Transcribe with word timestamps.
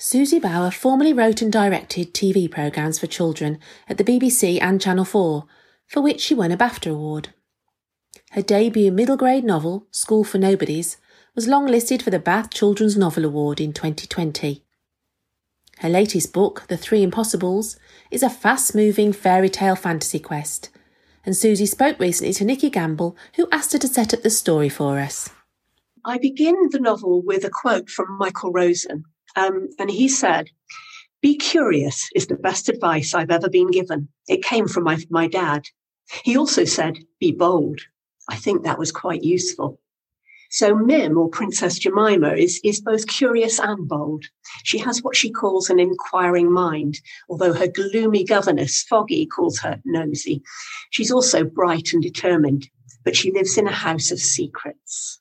Susie 0.00 0.38
Bower 0.38 0.70
formerly 0.70 1.12
wrote 1.12 1.42
and 1.42 1.50
directed 1.50 2.14
TV 2.14 2.48
programmes 2.48 3.00
for 3.00 3.08
children 3.08 3.58
at 3.88 3.98
the 3.98 4.04
BBC 4.04 4.62
and 4.62 4.80
Channel 4.80 5.04
4, 5.04 5.44
for 5.88 6.00
which 6.00 6.20
she 6.20 6.36
won 6.36 6.52
a 6.52 6.56
BAFTA 6.56 6.92
award. 6.92 7.30
Her 8.30 8.42
debut 8.42 8.92
middle 8.92 9.16
grade 9.16 9.42
novel, 9.42 9.88
School 9.90 10.22
for 10.22 10.38
Nobodies, 10.38 10.98
was 11.34 11.48
longlisted 11.48 12.00
for 12.00 12.10
the 12.10 12.20
Bath 12.20 12.50
Children's 12.54 12.96
Novel 12.96 13.24
Award 13.24 13.60
in 13.60 13.72
2020. 13.72 14.62
Her 15.78 15.88
latest 15.88 16.32
book, 16.32 16.66
The 16.68 16.76
Three 16.76 17.02
Impossibles, 17.02 17.76
is 18.12 18.22
a 18.22 18.30
fast 18.30 18.76
moving 18.76 19.12
fairy 19.12 19.48
tale 19.48 19.74
fantasy 19.74 20.20
quest. 20.20 20.70
And 21.26 21.36
Susie 21.36 21.66
spoke 21.66 21.98
recently 21.98 22.32
to 22.34 22.44
Nikki 22.44 22.70
Gamble, 22.70 23.16
who 23.34 23.48
asked 23.50 23.72
her 23.72 23.78
to 23.80 23.88
set 23.88 24.14
up 24.14 24.22
the 24.22 24.30
story 24.30 24.68
for 24.68 25.00
us. 25.00 25.30
I 26.04 26.18
begin 26.18 26.68
the 26.70 26.78
novel 26.78 27.20
with 27.20 27.44
a 27.44 27.50
quote 27.50 27.90
from 27.90 28.16
Michael 28.16 28.52
Rosen. 28.52 29.04
Um, 29.36 29.68
and 29.78 29.90
he 29.90 30.08
said, 30.08 30.50
Be 31.20 31.36
curious 31.36 32.08
is 32.14 32.26
the 32.26 32.36
best 32.36 32.68
advice 32.68 33.14
I've 33.14 33.30
ever 33.30 33.48
been 33.48 33.70
given. 33.70 34.08
It 34.28 34.42
came 34.42 34.68
from 34.68 34.84
my, 34.84 34.98
my 35.10 35.28
dad. 35.28 35.64
He 36.24 36.36
also 36.36 36.64
said, 36.64 36.98
Be 37.20 37.32
bold. 37.32 37.80
I 38.28 38.36
think 38.36 38.62
that 38.62 38.78
was 38.78 38.92
quite 38.92 39.22
useful. 39.22 39.80
So 40.50 40.74
Mim 40.74 41.18
or 41.18 41.28
Princess 41.28 41.78
Jemima 41.78 42.32
is, 42.32 42.58
is 42.64 42.80
both 42.80 43.06
curious 43.06 43.58
and 43.58 43.86
bold. 43.86 44.24
She 44.64 44.78
has 44.78 45.02
what 45.02 45.14
she 45.14 45.30
calls 45.30 45.68
an 45.68 45.78
inquiring 45.78 46.50
mind, 46.50 47.00
although 47.28 47.52
her 47.52 47.68
gloomy 47.68 48.24
governess, 48.24 48.82
Foggy, 48.84 49.26
calls 49.26 49.58
her 49.58 49.80
nosy. 49.84 50.42
She's 50.90 51.10
also 51.10 51.44
bright 51.44 51.92
and 51.92 52.02
determined, 52.02 52.70
but 53.04 53.14
she 53.14 53.30
lives 53.30 53.58
in 53.58 53.66
a 53.66 53.72
house 53.72 54.10
of 54.10 54.20
secrets. 54.20 55.20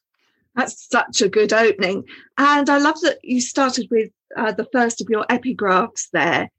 That's 0.57 0.89
such 0.89 1.21
a 1.21 1.29
good 1.29 1.53
opening. 1.53 2.03
And 2.37 2.69
I 2.69 2.79
love 2.79 2.99
that 3.01 3.19
you 3.23 3.39
started 3.39 3.87
with 3.91 4.09
uh, 4.35 4.51
the 4.51 4.67
first 4.73 5.01
of 5.01 5.07
your 5.09 5.25
epigraphs 5.27 6.09
there. 6.11 6.49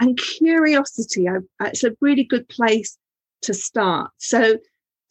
And 0.00 0.16
curiosity, 0.16 1.28
I, 1.28 1.38
it's 1.66 1.84
a 1.84 1.96
really 2.00 2.24
good 2.24 2.48
place 2.48 2.96
to 3.42 3.52
start. 3.52 4.12
So 4.18 4.58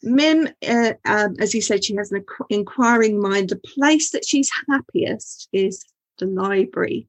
Mim, 0.02 0.48
uh, 0.66 0.94
um, 1.04 1.36
as 1.40 1.54
you 1.54 1.60
said, 1.60 1.84
she 1.84 1.94
has 1.96 2.10
an 2.10 2.24
inquiring 2.50 3.20
mind. 3.20 3.50
The 3.50 3.56
place 3.56 4.10
that 4.10 4.24
she's 4.24 4.50
happiest 4.68 5.48
is 5.52 5.84
the 6.18 6.26
library. 6.26 7.06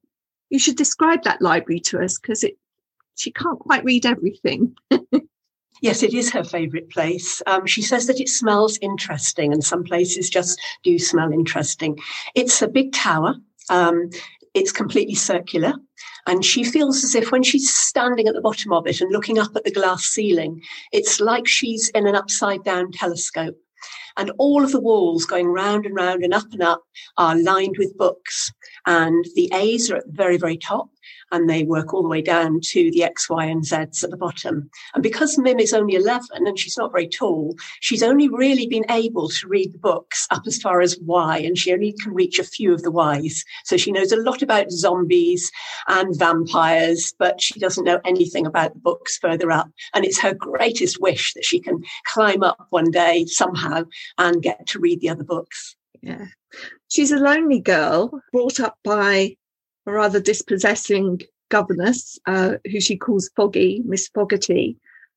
You 0.50 0.58
should 0.58 0.76
describe 0.76 1.22
that 1.24 1.42
library 1.42 1.80
to 1.80 2.00
us 2.00 2.18
because 2.18 2.44
it 2.44 2.56
she 3.16 3.30
can't 3.30 3.58
quite 3.58 3.84
read 3.84 4.06
everything. 4.06 4.76
yes, 5.80 6.02
it 6.02 6.14
is 6.14 6.30
her 6.30 6.44
favourite 6.44 6.90
place. 6.90 7.42
Um, 7.46 7.66
she 7.66 7.82
says 7.82 8.06
that 8.06 8.20
it 8.20 8.28
smells 8.28 8.78
interesting, 8.82 9.52
and 9.52 9.64
some 9.64 9.84
places 9.84 10.30
just 10.30 10.60
do 10.82 10.98
smell 10.98 11.32
interesting. 11.32 11.98
It's 12.34 12.62
a 12.62 12.68
big 12.68 12.92
tower. 12.92 13.36
Um, 13.68 14.10
it's 14.54 14.72
completely 14.72 15.14
circular. 15.14 15.74
And 16.26 16.44
she 16.44 16.64
feels 16.64 17.02
as 17.04 17.14
if 17.14 17.32
when 17.32 17.42
she's 17.42 17.74
standing 17.74 18.28
at 18.28 18.34
the 18.34 18.40
bottom 18.40 18.72
of 18.72 18.86
it 18.86 19.00
and 19.00 19.12
looking 19.12 19.38
up 19.38 19.54
at 19.56 19.64
the 19.64 19.70
glass 19.70 20.04
ceiling, 20.04 20.62
it's 20.92 21.20
like 21.20 21.48
she's 21.48 21.88
in 21.90 22.06
an 22.06 22.14
upside 22.14 22.64
down 22.64 22.92
telescope. 22.92 23.56
And 24.16 24.30
all 24.38 24.62
of 24.62 24.72
the 24.72 24.80
walls 24.80 25.24
going 25.24 25.46
round 25.46 25.86
and 25.86 25.94
round 25.94 26.22
and 26.24 26.34
up 26.34 26.52
and 26.52 26.62
up 26.62 26.82
are 27.16 27.36
lined 27.36 27.76
with 27.78 27.96
books. 27.96 28.52
And 28.86 29.24
the 29.34 29.50
A's 29.54 29.90
are 29.90 29.96
at 29.96 30.06
the 30.06 30.12
very, 30.12 30.36
very 30.36 30.58
top 30.58 30.90
and 31.32 31.48
they 31.48 31.62
work 31.62 31.92
all 31.92 32.02
the 32.02 32.08
way 32.08 32.22
down 32.22 32.60
to 32.60 32.90
the 32.90 33.04
X, 33.04 33.28
Y, 33.28 33.44
and 33.44 33.62
Zs 33.62 34.02
at 34.04 34.10
the 34.10 34.16
bottom. 34.16 34.70
And 34.94 35.02
because 35.02 35.38
Mim 35.38 35.58
is 35.58 35.72
only 35.72 35.94
11 35.94 36.46
and 36.46 36.58
she's 36.58 36.76
not 36.76 36.92
very 36.92 37.08
tall, 37.08 37.56
she's 37.80 38.02
only 38.02 38.28
really 38.28 38.66
been 38.66 38.84
able 38.90 39.28
to 39.28 39.48
read 39.48 39.72
the 39.72 39.78
books 39.78 40.26
up 40.30 40.42
as 40.46 40.58
far 40.58 40.80
as 40.80 40.98
Y, 41.00 41.38
and 41.38 41.56
she 41.56 41.72
only 41.72 41.92
can 41.92 42.14
reach 42.14 42.38
a 42.38 42.44
few 42.44 42.72
of 42.72 42.82
the 42.82 42.92
Ys. 42.92 43.44
So 43.64 43.76
she 43.76 43.92
knows 43.92 44.12
a 44.12 44.16
lot 44.16 44.42
about 44.42 44.70
zombies 44.70 45.50
and 45.88 46.18
vampires, 46.18 47.14
but 47.18 47.40
she 47.40 47.60
doesn't 47.60 47.84
know 47.84 48.00
anything 48.04 48.46
about 48.46 48.74
the 48.74 48.80
books 48.80 49.18
further 49.18 49.50
up. 49.50 49.70
And 49.94 50.04
it's 50.04 50.20
her 50.20 50.34
greatest 50.34 51.00
wish 51.00 51.34
that 51.34 51.44
she 51.44 51.60
can 51.60 51.82
climb 52.06 52.42
up 52.42 52.66
one 52.70 52.90
day 52.90 53.26
somehow 53.26 53.84
and 54.18 54.42
get 54.42 54.66
to 54.68 54.78
read 54.78 55.00
the 55.00 55.10
other 55.10 55.24
books. 55.24 55.76
Yeah. 56.02 56.26
She's 56.88 57.12
a 57.12 57.18
lonely 57.18 57.60
girl 57.60 58.20
brought 58.32 58.58
up 58.58 58.76
by 58.82 59.36
a 59.86 59.92
rather 59.92 60.20
dispossessing 60.20 61.20
governess 61.50 62.18
uh, 62.26 62.54
who 62.70 62.80
she 62.80 62.96
calls 62.96 63.30
Foggy, 63.36 63.82
Miss 63.84 64.08
Fogarty. 64.08 64.76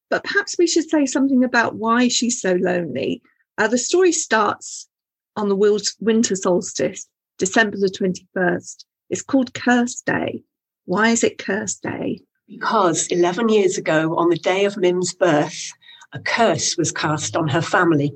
But 0.10 0.24
perhaps 0.24 0.56
we 0.58 0.68
should 0.68 0.90
say 0.90 1.06
something 1.06 1.44
about 1.44 1.76
why 1.76 2.08
she's 2.08 2.42
so 2.42 2.54
lonely. 2.54 3.22
Uh, 3.58 3.68
the 3.68 3.78
story 3.78 4.12
starts 4.12 4.88
on 5.36 5.50
the 5.50 5.96
winter 6.00 6.36
solstice, 6.36 7.08
December 7.38 7.78
the 7.78 7.88
21st. 7.88 8.86
It's 9.10 9.22
called 9.22 9.54
Curse 9.54 10.02
Day. 10.02 10.44
Why 10.86 11.10
is 11.10 11.24
it 11.24 11.38
Curse 11.38 11.76
Day? 11.76 12.22
Because 12.48 13.08
11 13.08 13.50
years 13.50 13.78
ago, 13.78 14.16
on 14.18 14.30
the 14.30 14.38
day 14.38 14.66
of 14.66 14.78
Mim's 14.78 15.14
birth, 15.14 15.72
a 16.12 16.20
curse 16.20 16.78
was 16.78 16.92
cast 16.92 17.36
on 17.36 17.48
her 17.48 17.62
family 17.62 18.14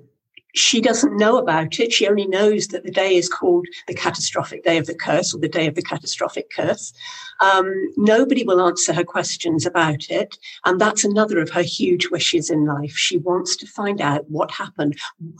she 0.57 0.81
doesn't 0.81 1.17
know 1.17 1.37
about 1.37 1.79
it. 1.79 1.93
She 1.93 2.07
only 2.07 2.27
knows 2.27 2.67
that 2.69 2.83
the 2.83 2.91
day 2.91 3.15
is 3.15 3.29
called 3.29 3.67
the 3.87 3.93
catastrophic 3.93 4.63
day 4.63 4.77
of 4.77 4.87
the 4.87 4.95
curse 4.95 5.33
or 5.33 5.39
the 5.39 5.47
day 5.47 5.67
of 5.67 5.75
the 5.75 5.81
catastrophic 5.81 6.49
curse. 6.49 6.93
Um, 7.39 7.71
nobody 7.95 8.43
will 8.43 8.59
answer 8.61 8.93
her 8.93 9.03
questions 9.03 9.65
about 9.65 10.09
it. 10.09 10.35
And 10.65 10.81
that's 10.81 11.03
another 11.03 11.39
of 11.39 11.51
her 11.51 11.61
huge 11.61 12.09
wishes 12.09 12.49
in 12.49 12.65
life. 12.65 12.95
She 12.95 13.17
wants 13.17 13.55
to 13.57 13.67
find 13.67 14.01
out 14.01 14.29
what 14.29 14.51
happened, 14.51 14.97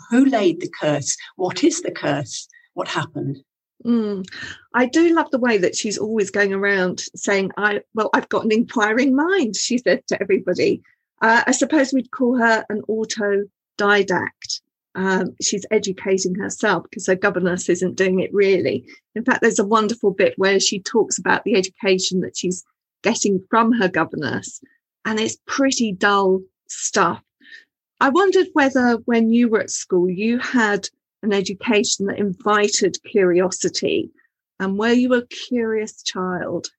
who 0.09 0.25
laid 0.25 0.61
the 0.61 0.69
curse, 0.69 1.17
what 1.35 1.63
is 1.63 1.81
the 1.81 1.91
curse, 1.91 2.47
what 2.73 2.88
happened. 2.88 3.39
Mm. 3.85 4.25
I 4.73 4.85
do 4.85 5.13
love 5.13 5.31
the 5.31 5.39
way 5.39 5.57
that 5.57 5.75
she's 5.75 5.97
always 5.97 6.31
going 6.31 6.53
around 6.53 7.03
saying, 7.16 7.51
"I 7.57 7.81
well, 7.94 8.09
I've 8.13 8.29
got 8.29 8.44
an 8.44 8.51
inquiring 8.51 9.16
mind." 9.16 9.55
She 9.55 9.78
says 9.78 9.99
to 10.07 10.22
everybody. 10.22 10.81
Uh, 11.22 11.44
I 11.47 11.51
suppose 11.51 11.94
we'd 11.94 12.11
call 12.11 12.38
her 12.38 12.66
an 12.69 12.81
autodidact 12.89 14.61
um, 14.97 15.35
she's 15.40 15.66
educating 15.69 16.34
herself 16.35 16.84
because 16.90 17.06
her 17.06 17.16
governess 17.16 17.69
isn't 17.69 17.96
doing 17.96 18.19
it 18.19 18.34
really. 18.34 18.84
In 19.13 19.24
fact, 19.24 19.41
there's 19.41 19.59
a 19.59 19.66
wonderful 19.66 20.12
bit 20.12 20.34
where 20.38 20.59
she 20.59 20.80
talks 20.80 21.19
about 21.19 21.44
the 21.44 21.56
education 21.56 22.22
that 22.22 22.35
she's 22.35 22.66
getting 23.03 23.40
from 23.52 23.72
her 23.74 23.88
governess, 23.88 24.59
and 25.06 25.19
it's 25.19 25.38
pretty 25.46 25.91
dull 25.91 26.41
stuff. 26.68 27.22
I 28.02 28.09
wondered 28.09 28.47
whether 28.53 28.96
when 29.06 29.31
you 29.31 29.50
were 29.50 29.62
at 29.62 29.69
school, 29.69 30.09
you 30.09 30.40
had 30.40 30.90
an 31.22 31.31
education 31.31 32.08
that 32.08 32.18
invited 32.18 32.97
curiosity, 33.03 34.09
and 34.59 34.79
were 34.79 34.94
you 34.94 35.14
a 35.14 35.28
curious 35.28 36.02
child? 36.02 36.69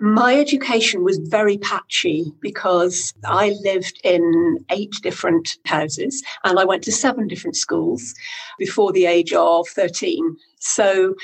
My 0.00 0.34
education 0.34 1.04
was 1.04 1.18
very 1.18 1.58
patchy 1.58 2.32
because 2.40 3.12
I 3.26 3.54
lived 3.62 4.00
in 4.02 4.64
eight 4.70 4.94
different 5.02 5.58
houses 5.66 6.22
and 6.44 6.58
I 6.58 6.64
went 6.64 6.82
to 6.84 6.92
seven 6.92 7.28
different 7.28 7.56
schools 7.56 8.14
before 8.58 8.92
the 8.92 9.04
age 9.04 9.34
of 9.34 9.68
13. 9.68 10.36
So 10.58 11.14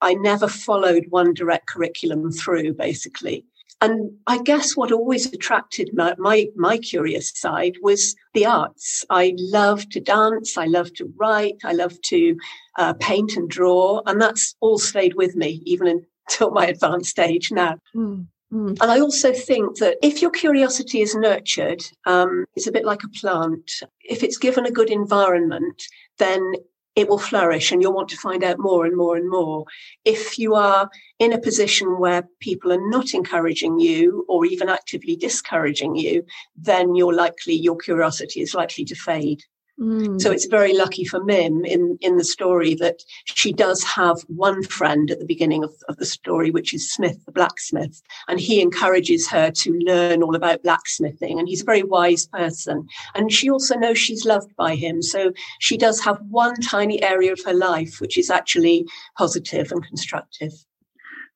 I 0.00 0.14
never 0.14 0.48
followed 0.48 1.04
one 1.10 1.34
direct 1.34 1.66
curriculum 1.68 2.32
through, 2.32 2.72
basically. 2.72 3.44
And 3.82 4.12
I 4.26 4.42
guess 4.42 4.76
what 4.76 4.92
always 4.92 5.32
attracted 5.32 5.90
my, 5.94 6.14
my, 6.18 6.48
my, 6.54 6.76
curious 6.78 7.32
side 7.34 7.76
was 7.80 8.14
the 8.34 8.44
arts. 8.44 9.06
I 9.08 9.34
love 9.38 9.88
to 9.90 10.00
dance. 10.00 10.58
I 10.58 10.66
love 10.66 10.92
to 10.94 11.10
write. 11.16 11.56
I 11.64 11.72
love 11.72 12.00
to 12.02 12.36
uh, 12.76 12.92
paint 12.94 13.36
and 13.36 13.48
draw. 13.48 14.02
And 14.06 14.20
that's 14.20 14.54
all 14.60 14.78
stayed 14.78 15.14
with 15.14 15.34
me, 15.34 15.62
even 15.64 15.86
in, 15.86 16.06
till 16.30 16.50
my 16.50 16.66
advanced 16.66 17.18
age 17.18 17.52
now. 17.52 17.76
Mm. 17.94 18.26
Mm. 18.52 18.78
And 18.80 18.90
I 18.90 19.00
also 19.00 19.32
think 19.32 19.78
that 19.78 19.96
if 20.02 20.20
your 20.22 20.30
curiosity 20.30 21.02
is 21.02 21.14
nurtured, 21.14 21.82
um, 22.06 22.46
it's 22.56 22.66
a 22.66 22.72
bit 22.72 22.84
like 22.84 23.04
a 23.04 23.08
plant. 23.08 23.70
If 24.00 24.22
it's 24.22 24.38
given 24.38 24.66
a 24.66 24.72
good 24.72 24.90
environment, 24.90 25.84
then 26.18 26.54
it 26.96 27.08
will 27.08 27.18
flourish 27.18 27.70
and 27.70 27.80
you'll 27.80 27.94
want 27.94 28.08
to 28.08 28.16
find 28.16 28.42
out 28.42 28.58
more 28.58 28.84
and 28.84 28.96
more 28.96 29.16
and 29.16 29.30
more. 29.30 29.64
If 30.04 30.38
you 30.38 30.54
are 30.54 30.90
in 31.20 31.32
a 31.32 31.40
position 31.40 31.98
where 31.98 32.28
people 32.40 32.72
are 32.72 32.90
not 32.90 33.14
encouraging 33.14 33.78
you 33.78 34.24
or 34.28 34.44
even 34.44 34.68
actively 34.68 35.14
discouraging 35.14 35.94
you, 35.94 36.24
then 36.56 36.96
you're 36.96 37.14
likely, 37.14 37.54
your 37.54 37.76
curiosity 37.76 38.40
is 38.40 38.54
likely 38.54 38.84
to 38.86 38.96
fade. 38.96 39.44
Mm. 39.80 40.20
So 40.20 40.30
it's 40.30 40.44
very 40.44 40.76
lucky 40.76 41.04
for 41.04 41.24
Mim 41.24 41.64
in, 41.64 41.96
in 42.02 42.18
the 42.18 42.24
story 42.24 42.74
that 42.74 43.02
she 43.24 43.52
does 43.52 43.82
have 43.82 44.20
one 44.28 44.62
friend 44.62 45.10
at 45.10 45.20
the 45.20 45.24
beginning 45.24 45.64
of, 45.64 45.72
of 45.88 45.96
the 45.96 46.04
story, 46.04 46.50
which 46.50 46.74
is 46.74 46.92
Smith, 46.92 47.24
the 47.24 47.32
blacksmith. 47.32 48.02
And 48.28 48.38
he 48.38 48.60
encourages 48.60 49.26
her 49.30 49.50
to 49.50 49.72
learn 49.80 50.22
all 50.22 50.36
about 50.36 50.62
blacksmithing. 50.62 51.38
And 51.38 51.48
he's 51.48 51.62
a 51.62 51.64
very 51.64 51.82
wise 51.82 52.26
person. 52.26 52.86
And 53.14 53.32
she 53.32 53.48
also 53.48 53.74
knows 53.76 53.98
she's 53.98 54.26
loved 54.26 54.54
by 54.56 54.74
him. 54.74 55.00
So 55.00 55.32
she 55.60 55.78
does 55.78 55.98
have 56.00 56.18
one 56.28 56.56
tiny 56.56 57.02
area 57.02 57.32
of 57.32 57.40
her 57.46 57.54
life, 57.54 58.00
which 58.00 58.18
is 58.18 58.28
actually 58.28 58.86
positive 59.16 59.72
and 59.72 59.82
constructive. 59.86 60.52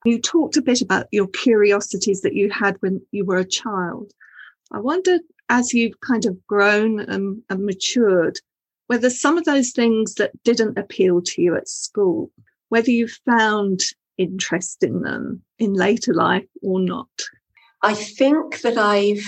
You 0.05 0.21
talked 0.21 0.59
a 0.59 0.63
bit 0.63 0.83
about 0.83 1.07
your 1.13 1.29
curiosities 1.29 2.21
that 2.21 2.35
you 2.35 2.51
had 2.51 2.77
when 2.81 3.01
you 3.11 3.25
were 3.25 3.39
a 3.39 3.49
child. 3.49 4.13
I 4.71 4.81
wondered 4.81 5.23
as 5.49 5.73
you've 5.73 6.01
kind 6.01 6.25
of 6.27 6.47
grown 6.47 7.01
and, 7.01 7.43
and 7.51 7.65
matured, 7.65 8.41
whether 8.87 9.11
some 9.11 9.39
of 9.39 9.45
those 9.45 9.71
things 9.71 10.15
that 10.15 10.31
didn't 10.45 10.79
appeal 10.79 11.23
to 11.23 11.43
you 11.43 11.57
at 11.57 11.69
school, 11.69 12.31
whether 12.69 12.91
you 12.91 13.09
found 13.27 13.81
interest 14.19 14.83
in 14.83 15.03
them 15.03 15.43
in 15.59 15.75
later 15.75 16.15
life 16.15 16.47
or 16.63 16.81
not? 16.81 17.09
I 17.83 17.95
think 17.95 18.61
that 18.63 18.79
I've 18.79 19.27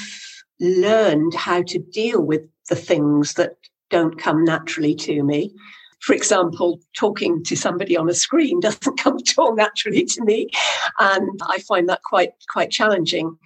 learned 0.61 1.35
how 1.35 1.63
to 1.63 1.79
deal 1.79 2.23
with 2.23 2.43
the 2.69 2.77
things 2.77 3.35
that 3.35 3.57
don't 3.91 4.19
come 4.19 4.45
naturally 4.45 4.95
to 4.95 5.23
me. 5.23 5.55
For 6.01 6.15
example, 6.15 6.81
talking 6.97 7.43
to 7.45 7.57
somebody 7.57 7.97
on 7.97 8.09
a 8.09 8.15
screen 8.15 8.61
doesn't 8.67 8.99
come 8.99 9.17
at 9.17 9.39
all 9.39 9.55
naturally 9.55 10.05
to 10.05 10.25
me. 10.25 10.51
And 10.99 11.41
I 11.49 11.59
find 11.61 11.89
that 11.89 12.03
quite, 12.03 12.33
quite 12.53 12.71
challenging. 12.71 13.37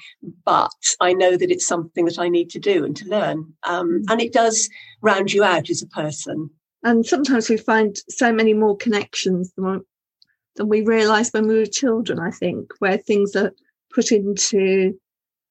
But 0.45 0.71
I 1.01 1.13
know 1.13 1.37
that 1.37 1.51
it's 1.51 1.67
something 1.67 2.05
that 2.05 2.19
I 2.19 2.29
need 2.29 2.51
to 2.51 2.59
do 2.59 2.85
and 2.85 2.97
to 2.97 3.09
learn. 3.09 3.53
Um, 3.65 4.03
and 4.09 4.21
it 4.21 4.33
does 4.33 4.69
round 5.01 5.33
you 5.33 5.45
out 5.45 5.71
as 5.71 5.83
a 5.83 5.87
person. 5.87 6.51
And 6.83 7.05
sometimes 7.05 7.49
we 7.49 7.57
find 7.57 7.97
so 8.09 8.33
many 8.33 8.55
more 8.55 8.77
connections 8.77 9.53
than, 9.57 9.83
than 10.57 10.69
we 10.69 10.81
realised 10.81 11.35
when 11.35 11.47
we 11.47 11.59
were 11.59 11.67
children, 11.67 12.19
I 12.19 12.31
think, 12.31 12.73
where 12.79 12.97
things 12.97 13.37
are 13.37 13.53
put 13.95 14.13
into 14.13 14.99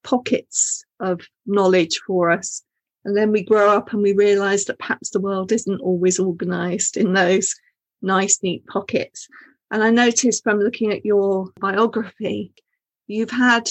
pockets 0.04 0.84
of 1.00 1.22
knowledge 1.46 2.00
for 2.06 2.32
us. 2.32 2.64
And 3.06 3.16
then 3.16 3.32
we 3.32 3.44
grow 3.44 3.72
up 3.72 3.94
and 3.94 4.02
we 4.02 4.14
realize 4.14 4.66
that 4.66 4.80
perhaps 4.80 5.12
the 5.12 5.22
world 5.22 5.52
isn't 5.52 5.82
always 5.82 6.20
organized 6.20 6.98
in 6.98 7.14
those 7.14 7.56
nice, 8.02 8.42
neat 8.44 8.66
pockets. 8.68 9.28
And 9.72 9.84
I 9.84 9.90
noticed 9.90 10.44
from 10.44 10.60
looking 10.60 10.92
at 10.92 11.06
your 11.06 11.52
biography, 11.60 12.54
you've 13.08 13.32
had 13.32 13.70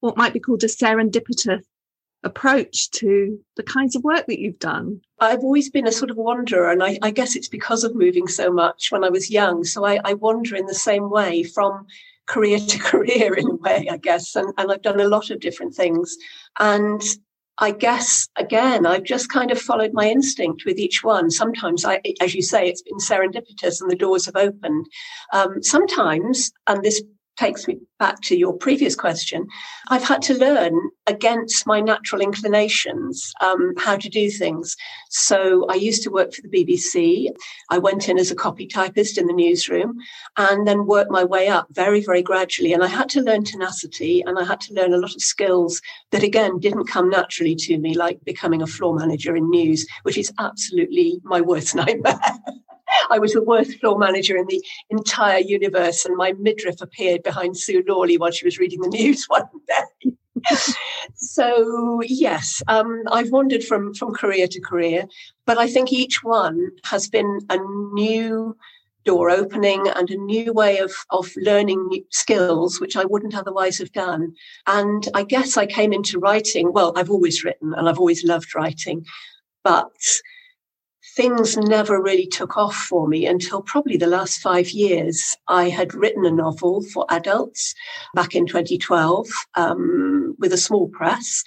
what 0.00 0.16
might 0.16 0.32
be 0.32 0.40
called 0.40 0.64
a 0.64 0.66
serendipitous 0.66 1.62
approach 2.24 2.90
to 2.90 3.38
the 3.56 3.62
kinds 3.62 3.94
of 3.94 4.02
work 4.02 4.26
that 4.26 4.40
you've 4.40 4.58
done? 4.58 5.00
I've 5.20 5.44
always 5.44 5.70
been 5.70 5.86
a 5.86 5.92
sort 5.92 6.10
of 6.10 6.16
wanderer, 6.16 6.70
and 6.70 6.82
I, 6.82 6.98
I 7.02 7.10
guess 7.10 7.36
it's 7.36 7.48
because 7.48 7.84
of 7.84 7.94
moving 7.94 8.26
so 8.26 8.50
much 8.50 8.90
when 8.90 9.04
I 9.04 9.10
was 9.10 9.30
young. 9.30 9.64
So 9.64 9.84
I, 9.84 10.00
I, 10.04 10.14
wander 10.14 10.56
in 10.56 10.66
the 10.66 10.74
same 10.74 11.10
way 11.10 11.42
from 11.42 11.86
career 12.26 12.58
to 12.68 12.78
career, 12.78 13.34
in 13.34 13.50
a 13.50 13.54
way, 13.54 13.88
I 13.90 13.98
guess. 13.98 14.34
And, 14.34 14.52
and 14.58 14.72
I've 14.72 14.82
done 14.82 15.00
a 15.00 15.08
lot 15.08 15.30
of 15.30 15.40
different 15.40 15.74
things. 15.74 16.16
And 16.58 17.02
I 17.58 17.70
guess, 17.70 18.28
again, 18.36 18.84
I've 18.84 19.04
just 19.04 19.30
kind 19.30 19.50
of 19.50 19.60
followed 19.60 19.92
my 19.92 20.10
instinct 20.10 20.64
with 20.66 20.78
each 20.78 21.04
one. 21.04 21.30
Sometimes, 21.30 21.84
I, 21.84 22.00
as 22.20 22.34
you 22.34 22.42
say, 22.42 22.68
it's 22.68 22.82
been 22.82 22.98
serendipitous 22.98 23.80
and 23.80 23.90
the 23.90 23.96
doors 23.96 24.26
have 24.26 24.36
opened. 24.36 24.86
Um, 25.32 25.62
sometimes, 25.62 26.52
and 26.66 26.82
this 26.82 27.02
takes 27.36 27.66
me 27.66 27.78
back 27.98 28.20
to 28.20 28.36
your 28.36 28.52
previous 28.52 28.94
question. 28.94 29.46
I've 29.88 30.02
had 30.02 30.22
to 30.22 30.38
learn 30.38 30.78
against 31.06 31.66
my 31.66 31.80
natural 31.80 32.20
inclinations 32.20 33.32
um, 33.40 33.74
how 33.78 33.96
to 33.96 34.08
do 34.08 34.30
things. 34.30 34.76
So 35.10 35.66
I 35.68 35.74
used 35.74 36.02
to 36.04 36.10
work 36.10 36.32
for 36.32 36.42
the 36.42 36.48
BBC. 36.48 37.28
I 37.70 37.78
went 37.78 38.08
in 38.08 38.18
as 38.18 38.30
a 38.30 38.36
copy 38.36 38.66
typist 38.66 39.18
in 39.18 39.26
the 39.26 39.32
newsroom 39.32 39.98
and 40.36 40.66
then 40.66 40.86
worked 40.86 41.10
my 41.10 41.24
way 41.24 41.48
up 41.48 41.66
very, 41.70 42.02
very 42.02 42.22
gradually. 42.22 42.72
And 42.72 42.82
I 42.82 42.88
had 42.88 43.08
to 43.10 43.22
learn 43.22 43.44
tenacity 43.44 44.22
and 44.22 44.38
I 44.38 44.44
had 44.44 44.60
to 44.62 44.74
learn 44.74 44.92
a 44.92 44.98
lot 44.98 45.14
of 45.14 45.22
skills 45.22 45.80
that, 46.10 46.22
again, 46.22 46.58
didn't 46.58 46.86
come 46.86 47.08
naturally 47.08 47.54
to 47.56 47.78
me, 47.78 47.94
like 47.94 48.24
becoming 48.24 48.62
a 48.62 48.66
floor 48.66 48.94
manager 48.94 49.36
in 49.36 49.50
news, 49.50 49.86
which 50.02 50.18
is 50.18 50.32
absolutely 50.38 51.20
my 51.24 51.40
worst 51.40 51.74
nightmare. 51.74 52.20
I 53.14 53.18
was 53.18 53.32
the 53.32 53.42
worst 53.42 53.78
floor 53.78 53.96
manager 53.96 54.36
in 54.36 54.46
the 54.48 54.60
entire 54.90 55.38
universe, 55.38 56.04
and 56.04 56.16
my 56.16 56.32
midriff 56.32 56.80
appeared 56.80 57.22
behind 57.22 57.56
Sue 57.56 57.84
Lawley 57.86 58.18
while 58.18 58.32
she 58.32 58.44
was 58.44 58.58
reading 58.58 58.80
the 58.80 58.88
news 58.88 59.24
one 59.28 59.48
day. 59.68 60.12
so 61.14 62.02
yes, 62.02 62.60
um, 62.66 63.04
I've 63.12 63.30
wandered 63.30 63.62
from 63.62 63.94
from 63.94 64.12
career 64.12 64.48
to 64.48 64.60
career, 64.60 65.06
but 65.46 65.58
I 65.58 65.68
think 65.68 65.92
each 65.92 66.24
one 66.24 66.70
has 66.84 67.08
been 67.08 67.38
a 67.50 67.58
new 67.92 68.56
door 69.04 69.30
opening 69.30 69.86
and 69.94 70.10
a 70.10 70.16
new 70.16 70.52
way 70.52 70.78
of 70.78 70.92
of 71.10 71.30
learning 71.36 72.04
skills 72.10 72.80
which 72.80 72.96
I 72.96 73.04
wouldn't 73.04 73.36
otherwise 73.36 73.78
have 73.78 73.92
done. 73.92 74.34
And 74.66 75.06
I 75.14 75.22
guess 75.22 75.56
I 75.56 75.66
came 75.66 75.92
into 75.92 76.18
writing. 76.18 76.72
Well, 76.72 76.92
I've 76.96 77.10
always 77.10 77.44
written 77.44 77.74
and 77.74 77.88
I've 77.88 78.00
always 78.00 78.24
loved 78.24 78.56
writing, 78.56 79.06
but 79.62 79.92
things 81.14 81.56
never 81.56 82.00
really 82.02 82.26
took 82.26 82.56
off 82.56 82.74
for 82.74 83.06
me 83.06 83.26
until 83.26 83.62
probably 83.62 83.96
the 83.96 84.06
last 84.06 84.40
five 84.40 84.70
years. 84.70 85.36
I 85.48 85.68
had 85.68 85.94
written 85.94 86.24
a 86.24 86.30
novel 86.30 86.82
for 86.92 87.06
adults 87.10 87.74
back 88.14 88.34
in 88.34 88.46
2012 88.46 89.28
um, 89.54 90.34
with 90.38 90.52
a 90.52 90.58
small 90.58 90.88
press. 90.88 91.44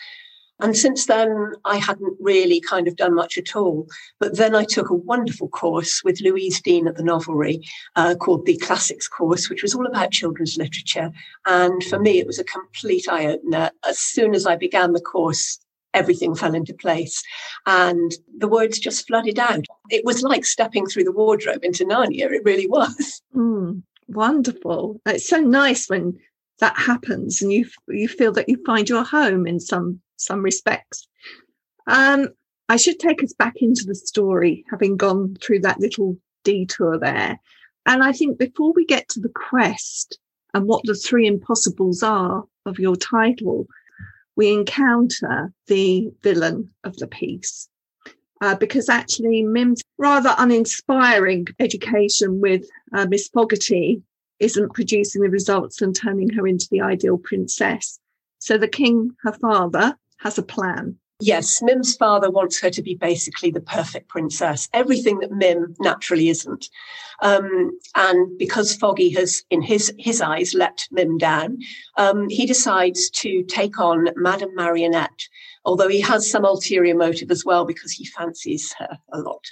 And 0.60 0.76
since 0.76 1.06
then, 1.06 1.54
I 1.66 1.78
hadn't 1.78 2.18
really 2.20 2.60
kind 2.60 2.88
of 2.88 2.96
done 2.96 3.14
much 3.14 3.38
at 3.38 3.56
all. 3.56 3.88
But 4.20 4.38
then 4.38 4.56
I 4.56 4.64
took 4.64 4.90
a 4.90 4.96
wonderful 4.96 5.50
course 5.50 6.02
with 6.04 6.22
Louise 6.22 6.60
Dean 6.62 6.88
at 6.88 6.96
the 6.96 7.04
Novelry 7.04 7.62
uh, 7.96 8.16
called 8.16 8.46
the 8.46 8.58
Classics 8.58 9.08
course, 9.08 9.50
which 9.50 9.62
was 9.62 9.76
all 9.76 9.86
about 9.86 10.12
children's 10.12 10.58
literature. 10.58 11.12
And 11.46 11.84
for 11.84 12.00
me, 12.00 12.18
it 12.18 12.26
was 12.26 12.40
a 12.40 12.44
complete 12.44 13.08
eye 13.08 13.28
opener. 13.28 13.70
As 13.88 14.00
soon 14.00 14.34
as 14.34 14.48
I 14.48 14.56
began 14.56 14.94
the 14.94 15.02
course, 15.02 15.60
everything 15.98 16.36
fell 16.36 16.56
into 16.56 16.74
place. 16.74 17.24
And 17.66 18.12
the 18.38 18.48
words 18.48 18.80
just 18.80 19.08
flooded 19.08 19.40
out. 19.40 19.66
It 19.90 20.06
was 20.06 20.24
like 20.24 20.46
stepping 20.46 20.86
through 20.86 21.06
the 21.06 21.12
wardrobe 21.12 21.64
into 21.64 21.86
Narnia. 21.86 22.32
It 22.32 22.44
really 22.46 22.68
was. 22.68 23.22
Mm, 23.36 23.84
wonderful. 24.08 25.02
It's 25.06 25.28
so 25.28 25.40
nice 25.40 25.90
when 25.90 26.18
that 26.60 26.78
happens 26.78 27.42
and 27.42 27.52
you 27.52 27.66
you 27.88 28.08
feel 28.08 28.32
that 28.32 28.50
you 28.50 28.58
find 28.66 28.90
your 28.90 29.04
home 29.04 29.46
in 29.46 29.60
some 29.60 30.02
some 30.16 30.42
respects. 30.42 31.08
Um, 31.86 32.30
I 32.70 32.78
should 32.78 33.00
take 33.00 33.24
us 33.24 33.34
back 33.34 33.56
into 33.58 33.86
the 33.86 33.96
story, 33.96 34.66
having 34.70 34.98
gone 34.98 35.38
through 35.42 35.60
that 35.62 35.80
little 35.80 36.18
detour 36.44 36.98
there. 36.98 37.40
And 37.86 38.04
I 38.04 38.12
think 38.12 38.38
before 38.38 38.74
we 38.74 38.86
get 38.86 39.08
to 39.10 39.22
the 39.22 39.30
quest 39.30 40.20
and 40.54 40.68
what 40.68 40.82
the 40.84 40.96
three 40.96 41.28
impossibles 41.28 42.04
are 42.04 42.44
of 42.66 42.80
your 42.80 42.98
title, 42.98 43.68
we 44.38 44.54
encounter 44.54 45.52
the 45.66 46.10
villain 46.22 46.70
of 46.86 46.96
the 46.98 47.08
piece. 47.08 47.68
Uh, 48.40 48.56
because 48.56 48.88
actually 48.88 49.42
Mim's 49.42 49.82
rather 49.98 50.34
uninspiring 50.38 51.48
education 51.60 52.40
with 52.40 52.70
uh, 52.94 53.08
Miss 53.10 53.28
Fogarty 53.30 54.04
isn't 54.40 54.74
producing 54.76 55.24
the 55.24 55.30
results 55.30 55.82
and 55.82 55.96
turning 55.96 56.30
her 56.30 56.48
into 56.48 56.68
the 56.70 56.82
ideal 56.82 57.18
princess. 57.18 58.00
So 58.38 58.60
the 58.60 58.68
king, 58.68 59.10
her 59.24 59.34
father, 59.34 59.98
has 60.20 60.38
a 60.38 60.44
plan. 60.44 60.98
Yes, 61.20 61.64
Mim's 61.64 61.96
father 61.96 62.30
wants 62.30 62.60
her 62.62 62.70
to 62.70 62.82
be 62.84 62.94
basically 62.94 63.50
the 63.50 63.60
perfect 63.60 64.08
princess, 64.08 64.70
everything 64.72 65.18
that 65.20 65.32
Mim 65.32 65.76
naturally 65.80 66.30
isn't. 66.30 66.70
Um, 67.24 67.72
and 67.96 68.38
because 68.38 68.76
Foggy 68.76 69.10
has, 69.14 69.44
in 69.50 69.64
his, 69.64 69.92
his 69.98 70.22
eyes, 70.22 70.54
let 70.54 70.88
Mim 70.92 71.18
down, 71.18 71.58
um, 71.98 72.30
he 72.30 72.46
decides 72.46 73.10
to 73.12 73.42
take 73.44 73.80
on 73.80 74.10
Madame 74.16 74.54
Marionette, 74.54 75.28
although 75.66 75.88
he 75.88 76.02
has 76.02 76.30
some 76.30 76.46
ulterior 76.46 76.96
motive 76.96 77.32
as 77.32 77.44
well 77.44 77.66
because 77.66 77.92
he 77.92 78.06
fancies 78.06 78.74
her 78.78 79.00
a 79.12 79.20
lot. 79.20 79.44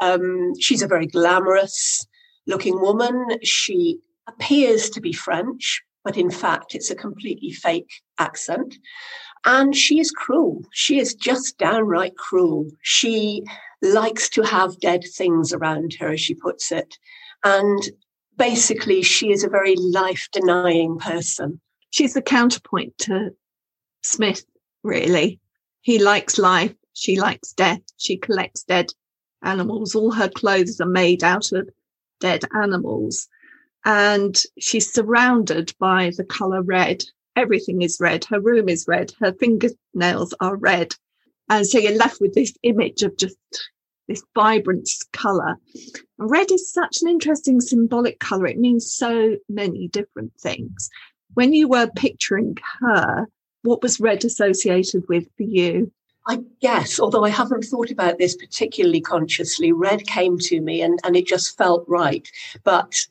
Um, 0.00 0.52
she's 0.60 0.82
a 0.82 0.88
very 0.88 1.08
glamorous 1.08 2.06
looking 2.46 2.80
woman. 2.80 3.38
She 3.42 3.98
appears 4.28 4.88
to 4.90 5.00
be 5.00 5.12
French, 5.12 5.82
but 6.04 6.16
in 6.16 6.30
fact, 6.30 6.76
it's 6.76 6.90
a 6.90 6.96
completely 6.96 7.50
fake 7.50 7.90
accent. 8.20 8.76
And 9.44 9.74
she 9.74 9.98
is 9.98 10.10
cruel. 10.10 10.64
She 10.72 10.98
is 10.98 11.14
just 11.14 11.58
downright 11.58 12.16
cruel. 12.16 12.70
She 12.82 13.42
likes 13.82 14.28
to 14.30 14.42
have 14.42 14.78
dead 14.78 15.02
things 15.14 15.52
around 15.52 15.94
her, 15.98 16.10
as 16.10 16.20
she 16.20 16.34
puts 16.34 16.70
it. 16.70 16.96
And 17.44 17.82
basically, 18.36 19.02
she 19.02 19.32
is 19.32 19.42
a 19.42 19.48
very 19.48 19.74
life 19.76 20.28
denying 20.32 20.98
person. 20.98 21.60
She's 21.90 22.14
the 22.14 22.22
counterpoint 22.22 22.96
to 22.98 23.30
Smith, 24.02 24.44
really. 24.84 25.40
He 25.80 25.98
likes 25.98 26.38
life. 26.38 26.74
She 26.94 27.18
likes 27.18 27.52
death. 27.52 27.80
She 27.98 28.16
collects 28.16 28.62
dead 28.62 28.92
animals. 29.42 29.94
All 29.94 30.12
her 30.12 30.28
clothes 30.28 30.80
are 30.80 30.86
made 30.86 31.24
out 31.24 31.50
of 31.52 31.68
dead 32.20 32.44
animals. 32.54 33.28
And 33.84 34.40
she's 34.60 34.92
surrounded 34.92 35.74
by 35.80 36.12
the 36.16 36.24
color 36.24 36.62
red 36.62 37.02
everything 37.36 37.82
is 37.82 37.98
red. 38.00 38.24
Her 38.24 38.40
room 38.40 38.68
is 38.68 38.86
red. 38.88 39.12
Her 39.20 39.32
fingernails 39.32 40.34
are 40.40 40.56
red. 40.56 40.94
And 41.48 41.66
so 41.66 41.78
you're 41.78 41.96
left 41.96 42.20
with 42.20 42.34
this 42.34 42.54
image 42.62 43.02
of 43.02 43.16
just 43.16 43.36
this 44.08 44.22
vibrant 44.34 44.88
color. 45.12 45.56
Red 46.18 46.50
is 46.50 46.70
such 46.70 47.02
an 47.02 47.08
interesting 47.08 47.60
symbolic 47.60 48.18
color. 48.18 48.46
It 48.46 48.58
means 48.58 48.92
so 48.92 49.36
many 49.48 49.88
different 49.88 50.32
things. 50.40 50.90
When 51.34 51.52
you 51.52 51.68
were 51.68 51.88
picturing 51.96 52.56
her, 52.80 53.26
what 53.62 53.82
was 53.82 54.00
red 54.00 54.24
associated 54.24 55.04
with 55.08 55.24
for 55.36 55.44
you? 55.44 55.92
I 56.26 56.40
guess, 56.60 57.00
although 57.00 57.24
I 57.24 57.30
haven't 57.30 57.64
thought 57.64 57.90
about 57.90 58.18
this 58.18 58.36
particularly 58.36 59.00
consciously, 59.00 59.72
red 59.72 60.06
came 60.06 60.38
to 60.38 60.60
me 60.60 60.82
and, 60.82 60.98
and 61.04 61.16
it 61.16 61.26
just 61.26 61.56
felt 61.56 61.84
right. 61.88 62.28
But 62.62 63.06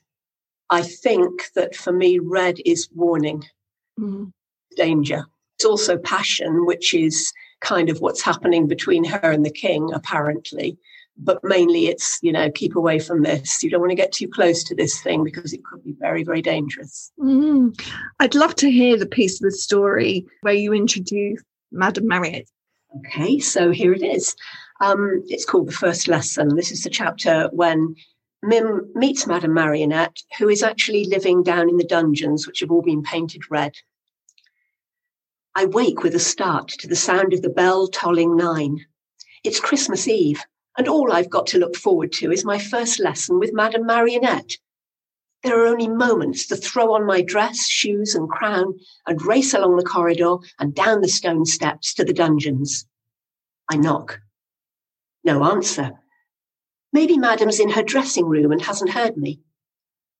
I 0.70 0.82
think 0.82 1.52
that 1.56 1.76
for 1.76 1.92
me, 1.92 2.20
red 2.20 2.58
is 2.66 2.90
warning 2.96 3.44
mm. 4.00 4.32
danger. 4.76 5.26
It's 5.58 5.66
also 5.66 5.98
passion, 5.98 6.66
which 6.66 6.94
is 6.94 7.32
kind 7.62 7.90
of 7.90 8.00
what's 8.00 8.22
happening 8.22 8.68
between 8.68 9.04
her 9.04 9.32
and 9.32 9.46
the 9.46 9.52
king, 9.52 9.92
apparently. 9.94 10.78
but 11.18 11.44
mainly 11.44 11.88
it's, 11.88 12.20
you 12.22 12.32
know, 12.32 12.50
keep 12.50 12.76
away 12.76 13.00
from 13.00 13.24
this. 13.24 13.62
You 13.62 13.70
don't 13.70 13.80
want 13.80 13.92
to 13.92 13.96
get 13.96 14.12
too 14.12 14.28
close 14.28 14.64
to 14.66 14.76
this 14.76 15.02
thing 15.02 15.24
because 15.24 15.54
it 15.54 15.64
could 15.64 15.84
be 15.84 15.94
very, 16.00 16.24
very 16.24 16.42
dangerous. 16.42 17.12
Mm. 17.20 17.80
I'd 18.20 18.36
love 18.36 18.56
to 18.56 18.72
hear 18.72 18.98
the 18.98 19.06
piece 19.06 19.36
of 19.36 19.52
the 19.52 19.56
story 19.56 20.26
where 20.42 20.54
you 20.54 20.74
introduce 20.74 21.42
Madame 21.72 22.08
Marionette. 22.08 22.48
Okay, 22.98 23.40
so 23.40 23.72
here 23.72 23.94
it 23.94 24.02
is. 24.02 24.36
Um, 24.82 25.24
it's 25.28 25.46
called 25.46 25.68
The 25.68 25.74
First 25.74 26.08
Lesson. 26.08 26.56
This 26.56 26.72
is 26.72 26.84
the 26.84 26.90
chapter 26.90 27.50
when 27.54 27.96
Mim 28.44 28.92
meets 28.96 29.28
Madame 29.28 29.54
Marionette, 29.54 30.24
who 30.40 30.50
is 30.50 30.64
actually 30.64 31.06
living 31.06 31.44
down 31.44 31.70
in 31.70 31.78
the 31.78 31.84
dungeons, 31.84 32.48
which 32.48 32.62
have 32.62 32.72
all 32.72 32.82
been 32.82 33.04
painted 33.04 33.52
red. 33.52 33.76
I 35.56 35.66
wake 35.66 36.02
with 36.02 36.16
a 36.16 36.20
start 36.20 36.70
to 36.80 36.88
the 36.88 36.96
sound 36.96 37.34
of 37.34 37.42
the 37.42 37.50
bell 37.50 37.88
tolling 37.88 38.36
nine. 38.36 38.86
It's 39.44 39.60
Christmas 39.60 40.08
Eve, 40.08 40.44
and 40.78 40.88
all 40.88 41.12
I've 41.12 41.30
got 41.30 41.46
to 41.48 41.60
look 41.60 41.76
forward 41.76 42.12
to 42.14 42.32
is 42.32 42.44
my 42.46 42.58
first 42.58 43.00
lesson 43.00 43.38
with 43.38 43.54
Madame 43.54 43.86
Marionette. 43.86 44.58
There 45.44 45.60
are 45.60 45.68
only 45.68 45.88
moments 45.88 46.48
to 46.48 46.56
throw 46.56 46.94
on 46.94 47.06
my 47.06 47.22
dress, 47.22 47.68
shoes, 47.68 48.16
and 48.16 48.30
crown 48.30 48.80
and 49.06 49.22
race 49.24 49.54
along 49.54 49.78
the 49.78 49.84
corridor 49.84 50.38
and 50.60 50.74
down 50.74 51.02
the 51.02 51.08
stone 51.08 51.46
steps 51.46 51.94
to 51.96 52.04
the 52.04 52.14
dungeons. 52.14 52.88
I 53.70 53.78
knock. 53.78 54.20
No 55.24 55.44
answer. 55.44 56.01
Maybe 56.94 57.18
Madam's 57.18 57.60
in 57.60 57.70
her 57.70 57.84
dressing 57.84 58.26
room 58.26 58.52
and 58.52 58.62
hasn't 58.62 58.92
heard 58.92 59.18
me. 59.18 59.40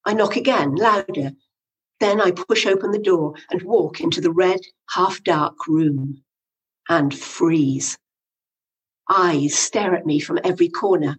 I 0.06 0.14
knock 0.14 0.36
again, 0.36 0.76
louder. 0.76 1.32
Then 2.00 2.22
I 2.22 2.32
push 2.32 2.66
open 2.66 2.92
the 2.92 3.00
door 3.00 3.36
and 3.50 3.62
walk 3.62 4.02
into 4.02 4.22
the 4.22 4.32
red, 4.32 4.62
half 4.90 5.24
dark 5.24 5.68
room 5.68 6.24
and 6.90 7.14
freeze. 7.14 7.98
Eyes 9.10 9.56
stare 9.56 9.96
at 9.96 10.06
me 10.06 10.20
from 10.20 10.40
every 10.44 10.70
corner. 10.70 11.18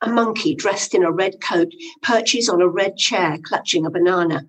A 0.00 0.08
monkey 0.08 0.54
dressed 0.54 0.94
in 0.94 1.02
a 1.02 1.12
red 1.12 1.40
coat 1.40 1.72
perches 2.02 2.48
on 2.48 2.60
a 2.60 2.68
red 2.68 2.96
chair 2.96 3.38
clutching 3.42 3.86
a 3.86 3.90
banana. 3.90 4.46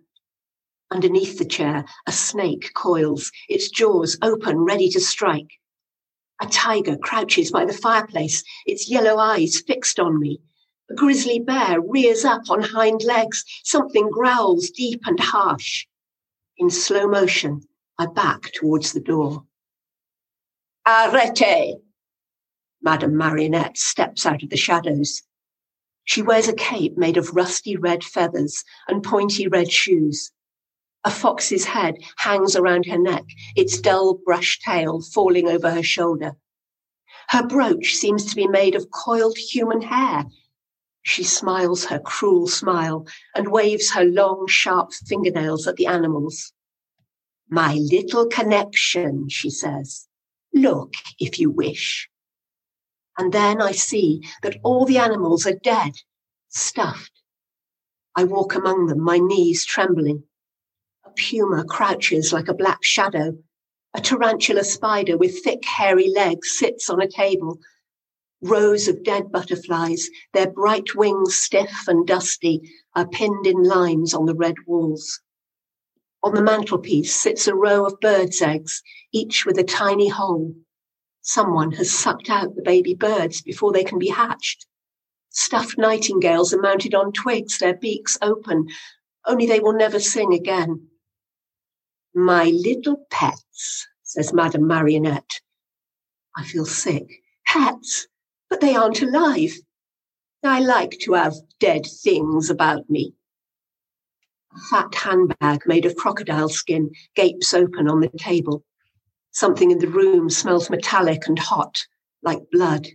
Underneath 0.92 1.38
the 1.38 1.46
chair, 1.46 1.86
a 2.08 2.12
snake 2.12 2.72
coils, 2.74 3.32
its 3.50 3.70
jaws 3.70 4.18
open, 4.22 4.60
ready 4.60 4.90
to 4.90 5.00
strike. 5.00 5.60
A 6.42 6.48
tiger 6.48 6.98
crouches 6.98 7.52
by 7.52 7.66
the 7.66 7.74
fireplace, 7.74 8.44
its 8.66 8.90
yellow 8.90 9.18
eyes 9.18 9.62
fixed 9.62 10.00
on 10.00 10.20
me. 10.20 10.42
A 10.90 10.94
grizzly 10.94 11.40
bear 11.40 11.82
rears 11.82 12.26
up 12.26 12.50
on 12.50 12.62
hind 12.62 13.04
legs. 13.04 13.44
Something 13.64 14.10
growls 14.10 14.70
deep 14.70 15.02
and 15.06 15.20
harsh. 15.20 15.88
In 16.58 16.70
slow 16.70 17.08
motion, 17.08 17.62
I 17.98 18.08
back 18.08 18.52
towards 18.54 18.92
the 18.94 19.00
door. 19.00 19.46
Arrete! 20.86 21.78
Madame 22.82 23.16
Marionette 23.16 23.78
steps 23.78 24.26
out 24.26 24.44
of 24.44 24.50
the 24.50 24.58
shadows. 24.58 25.24
She 26.04 26.22
wears 26.22 26.48
a 26.48 26.54
cape 26.54 26.98
made 26.98 27.18
of 27.18 27.36
rusty 27.36 27.76
red 27.76 28.04
feathers 28.04 28.64
and 28.88 29.04
pointy 29.04 29.48
red 29.48 29.72
shoes. 29.72 30.32
A 31.06 31.12
fox's 31.12 31.66
head 31.66 31.98
hangs 32.18 32.56
around 32.56 32.88
her 32.88 32.98
neck, 32.98 33.26
its 33.56 33.80
dull 33.80 34.16
brush 34.16 34.58
tail 34.60 35.02
falling 35.02 35.48
over 35.48 35.70
her 35.70 35.84
shoulder. 35.84 36.36
Her 37.30 37.46
brooch 37.46 37.94
seems 37.94 38.26
to 38.26 38.36
be 38.36 38.48
made 38.48 38.74
of 38.74 38.90
coiled 38.90 39.38
human 39.38 39.84
hair. 39.84 40.26
She 41.04 41.24
smiles 41.24 41.86
her 41.86 42.00
cruel 42.00 42.48
smile 42.48 43.06
and 43.36 43.52
waves 43.52 43.92
her 43.92 44.04
long, 44.04 44.48
sharp 44.48 44.94
fingernails 44.94 45.68
at 45.68 45.76
the 45.76 45.86
animals. 45.86 46.54
My 47.48 47.76
little 47.76 48.26
connection, 48.26 49.30
she 49.30 49.52
says. 49.52 50.08
Look 50.54 50.94
if 51.20 51.40
you 51.40 51.52
wish. 51.52 52.10
And 53.18 53.32
then 53.32 53.62
I 53.62 53.74
see 53.74 54.24
that 54.42 54.58
all 54.64 54.86
the 54.86 54.98
animals 54.98 55.46
are 55.46 55.60
dead, 55.62 55.92
stuffed. 56.50 57.12
I 58.16 58.24
walk 58.24 58.56
among 58.56 58.88
them, 58.88 59.02
my 59.02 59.20
knees 59.20 59.66
trembling. 59.66 60.24
Puma 61.18 61.64
crouches 61.66 62.34
like 62.34 62.48
a 62.48 62.54
black 62.54 62.84
shadow. 62.84 63.38
A 63.94 64.02
tarantula 64.02 64.64
spider 64.64 65.18
with 65.18 65.44
thick, 65.44 65.64
hairy 65.64 66.10
legs 66.10 66.58
sits 66.58 66.90
on 66.90 67.02
a 67.02 67.08
table. 67.08 67.60
Rows 68.42 68.88
of 68.88 69.04
dead 69.04 69.32
butterflies, 69.32 70.10
their 70.34 70.52
bright 70.52 70.94
wings 70.96 71.36
stiff 71.36 71.88
and 71.88 72.06
dusty, 72.06 72.62
are 72.94 73.08
pinned 73.08 73.48
in 73.48 73.64
lines 73.64 74.14
on 74.14 74.26
the 74.26 74.36
red 74.36 74.56
walls. 74.68 75.22
On 76.22 76.34
the 76.34 76.42
mantelpiece 76.42 77.16
sits 77.16 77.48
a 77.48 77.56
row 77.56 77.86
of 77.86 78.00
birds' 78.02 78.42
eggs, 78.42 78.82
each 79.14 79.46
with 79.46 79.58
a 79.58 79.64
tiny 79.64 80.10
hole. 80.10 80.54
Someone 81.22 81.72
has 81.74 81.92
sucked 81.92 82.30
out 82.30 82.56
the 82.56 82.62
baby 82.62 82.94
birds 82.94 83.42
before 83.42 83.72
they 83.72 83.84
can 83.84 83.98
be 84.00 84.10
hatched. 84.10 84.66
Stuffed 85.30 85.78
nightingales 85.78 86.54
are 86.54 86.62
mounted 86.62 86.94
on 86.94 87.12
twigs, 87.12 87.58
their 87.60 87.76
beaks 87.76 88.18
open, 88.22 88.68
only 89.26 89.46
they 89.46 89.60
will 89.60 89.74
never 89.74 90.00
sing 90.00 90.34
again. 90.34 90.88
My 92.18 92.46
little 92.46 93.06
pets, 93.12 93.86
says 94.04 94.32
Madame 94.32 94.66
Marionette. 94.66 95.42
I 96.38 96.46
feel 96.46 96.66
sick. 96.66 97.22
Pets? 97.46 98.08
But 98.50 98.62
they 98.62 98.74
aren't 98.74 99.02
alive. 99.02 99.52
I 100.42 100.62
like 100.62 100.98
to 101.02 101.12
have 101.12 101.36
dead 101.60 101.86
things 101.86 102.50
about 102.50 102.90
me. 102.90 103.16
A 104.56 104.60
fat 104.70 104.96
handbag 104.96 105.68
made 105.68 105.86
of 105.86 105.98
crocodile 105.98 106.48
skin 106.48 106.90
gapes 107.16 107.54
open 107.54 107.90
on 107.90 108.00
the 108.00 108.10
table. 108.18 108.64
Something 109.32 109.72
in 109.72 109.80
the 109.80 109.90
room 109.90 110.30
smells 110.30 110.70
metallic 110.70 111.28
and 111.28 111.38
hot, 111.38 111.86
like 112.24 112.50
blood. 112.50 112.88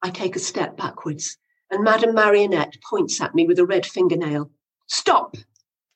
I 0.00 0.08
take 0.08 0.34
a 0.34 0.40
step 0.40 0.78
backwards, 0.78 1.36
and 1.70 1.84
Madame 1.84 2.14
Marionette 2.14 2.76
points 2.88 3.20
at 3.20 3.34
me 3.34 3.46
with 3.46 3.58
a 3.58 3.66
red 3.66 3.84
fingernail. 3.84 4.50
Stop 4.86 5.36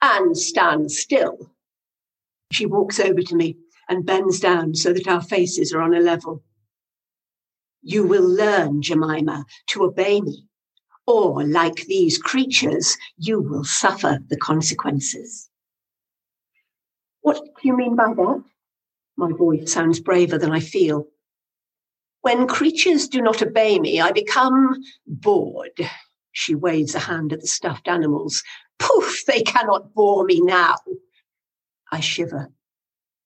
and 0.03 0.37
stand 0.37 0.93
still. 0.93 1.55
She 2.53 2.67
walks 2.67 3.01
over 3.01 3.23
to 3.23 3.35
me 3.35 3.57
and 3.89 4.05
bends 4.05 4.39
down 4.39 4.75
so 4.75 4.93
that 4.93 5.09
our 5.09 5.23
faces 5.23 5.73
are 5.73 5.81
on 5.81 5.95
a 5.95 6.01
level. 6.01 6.43
You 7.83 8.07
will 8.07 8.29
learn, 8.29 8.83
Jemima, 8.83 9.47
to 9.69 9.85
obey 9.85 10.21
me, 10.21 10.47
or 11.07 11.45
like 11.45 11.87
these 11.87 12.19
creatures, 12.19 12.97
you 13.17 13.41
will 13.41 13.65
suffer 13.65 14.19
the 14.29 14.37
consequences. 14.37 15.49
What 17.23 17.37
do 17.37 17.51
you 17.63 17.77
mean 17.77 17.97
by 17.97 18.13
that? 18.15 18.45
My 19.17 19.31
voice 19.33 19.73
sounds 19.73 20.01
braver 20.01 20.37
than 20.37 20.53
I 20.53 20.61
feel. 20.61 21.07
When 22.21 22.47
creatures 22.47 23.09
do 23.09 23.23
not 23.23 23.43
obey 23.43 23.79
me, 23.79 24.01
I 24.01 24.13
become 24.13 24.77
bored. 25.07 25.89
She 26.33 26.55
waves 26.55 26.95
a 26.95 27.01
hand 27.01 27.33
at 27.33 27.41
the 27.41 27.47
stuffed 27.47 27.89
animals. 27.89 28.43
Poof, 28.79 29.25
they 29.27 29.43
cannot 29.43 29.95
bore 29.95 30.25
me 30.25 30.41
now. 30.41 30.77
I 31.93 32.01
shiver. 32.01 32.49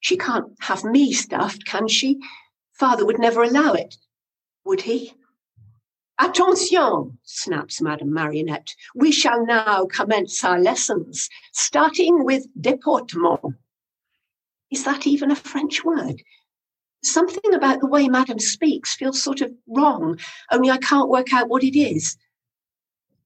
She 0.00 0.16
can't 0.16 0.52
have 0.60 0.84
me 0.84 1.12
stuffed, 1.12 1.64
can 1.64 1.86
she? 1.86 2.20
Father 2.72 3.06
would 3.06 3.18
never 3.18 3.42
allow 3.42 3.72
it. 3.72 3.96
Would 4.64 4.82
he? 4.82 5.14
Attention, 6.18 7.18
snaps 7.22 7.80
Madame 7.80 8.12
Marionette. 8.12 8.74
We 8.94 9.12
shall 9.12 9.46
now 9.46 9.86
commence 9.86 10.42
our 10.42 10.58
lessons, 10.58 11.28
starting 11.52 12.24
with 12.24 12.46
déportement. 12.60 13.54
Is 14.70 14.84
that 14.84 15.06
even 15.06 15.30
a 15.30 15.36
French 15.36 15.84
word? 15.84 16.22
Something 17.04 17.54
about 17.54 17.80
the 17.80 17.86
way 17.86 18.08
Madame 18.08 18.40
speaks 18.40 18.96
feels 18.96 19.22
sort 19.22 19.42
of 19.42 19.52
wrong, 19.68 20.18
only 20.50 20.70
I 20.70 20.78
can't 20.78 21.08
work 21.08 21.32
out 21.32 21.48
what 21.48 21.62
it 21.62 21.78
is. 21.78 22.16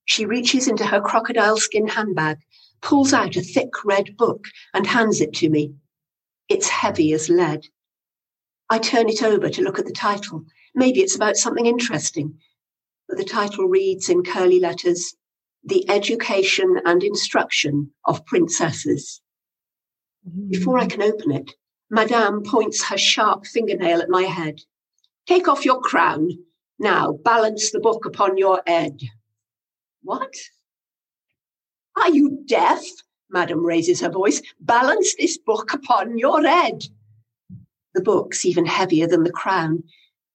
She 0.05 0.27
reaches 0.27 0.69
into 0.69 0.85
her 0.85 1.01
crocodile 1.01 1.57
skin 1.57 1.87
handbag, 1.89 2.39
pulls 2.83 3.13
out 3.13 3.37
a 3.37 3.43
thick 3.43 3.85
red 3.85 4.17
book, 4.17 4.47
and 4.75 4.87
hands 4.87 5.21
it 5.21 5.33
to 5.35 5.51
me. 5.51 5.75
It's 6.49 6.69
heavy 6.69 7.13
as 7.13 7.29
lead. 7.29 7.67
I 8.69 8.79
turn 8.79 9.09
it 9.09 9.23
over 9.23 9.49
to 9.49 9.63
look 9.63 9.79
at 9.79 9.87
the 9.87 9.93
title. 9.93 10.45
Maybe 10.75 11.01
it's 11.01 11.17
about 11.17 11.37
something 11.37 11.67
interesting. 11.67 12.39
But 13.09 13.19
the 13.19 13.25
title 13.25 13.67
reads 13.67 14.09
in 14.09 14.23
curly 14.23 14.61
letters 14.61 15.15
The 15.65 15.89
Education 15.91 16.81
and 16.85 17.03
Instruction 17.03 17.91
of 18.05 18.25
Princesses. 18.27 19.21
Before 20.49 20.79
I 20.79 20.85
hmm. 20.85 20.91
can 20.91 21.03
open 21.03 21.33
it, 21.33 21.53
Madame 21.91 22.43
points 22.45 22.85
her 22.85 22.99
sharp 22.99 23.47
fingernail 23.47 24.01
at 24.01 24.09
my 24.09 24.23
head. 24.23 24.61
Take 25.27 25.49
off 25.49 25.65
your 25.65 25.81
crown. 25.81 26.31
Now 26.79 27.13
balance 27.13 27.73
the 27.73 27.81
book 27.81 28.05
upon 28.05 28.39
your 28.39 28.63
head. 28.67 29.01
What? 30.03 30.35
Are 31.97 32.11
you 32.11 32.43
deaf? 32.47 32.83
Madame 33.31 33.65
raises 33.65 34.01
her 34.01 34.11
voice. 34.11 34.43
Balance 34.61 35.15
this 35.17 35.39
book 35.39 35.73
upon 35.73 36.19
your 36.19 36.43
head. 36.43 36.85
The 37.95 38.03
book's 38.03 38.45
even 38.45 38.67
heavier 38.67 39.07
than 39.07 39.25
the 39.25 39.33
crown. 39.33 39.85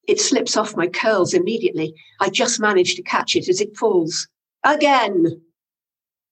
It 0.08 0.20
slips 0.20 0.56
off 0.56 0.78
my 0.78 0.88
curls 0.88 1.34
immediately. 1.34 1.96
I 2.20 2.30
just 2.30 2.60
manage 2.60 2.96
to 2.96 3.04
catch 3.04 3.36
it 3.36 3.50
as 3.50 3.60
it 3.60 3.76
falls. 3.76 4.28
Again, 4.64 5.42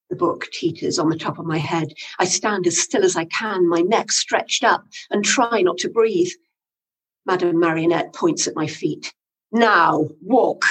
the 0.09 0.15
book 0.15 0.47
teeters 0.51 0.99
on 0.99 1.09
the 1.09 1.17
top 1.17 1.39
of 1.39 1.45
my 1.45 1.57
head. 1.57 1.93
I 2.19 2.25
stand 2.25 2.67
as 2.67 2.79
still 2.79 3.03
as 3.03 3.15
I 3.15 3.25
can, 3.25 3.67
my 3.67 3.81
neck 3.81 4.11
stretched 4.11 4.63
up, 4.63 4.85
and 5.09 5.25
try 5.25 5.61
not 5.61 5.77
to 5.79 5.89
breathe. 5.89 6.31
Madame 7.25 7.59
Marionette 7.59 8.13
points 8.13 8.47
at 8.47 8.55
my 8.55 8.67
feet. 8.67 9.13
Now, 9.51 10.09
walk. 10.21 10.65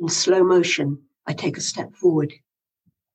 In 0.00 0.08
slow 0.08 0.42
motion, 0.42 1.02
I 1.26 1.32
take 1.32 1.56
a 1.56 1.60
step 1.60 1.94
forward. 1.94 2.32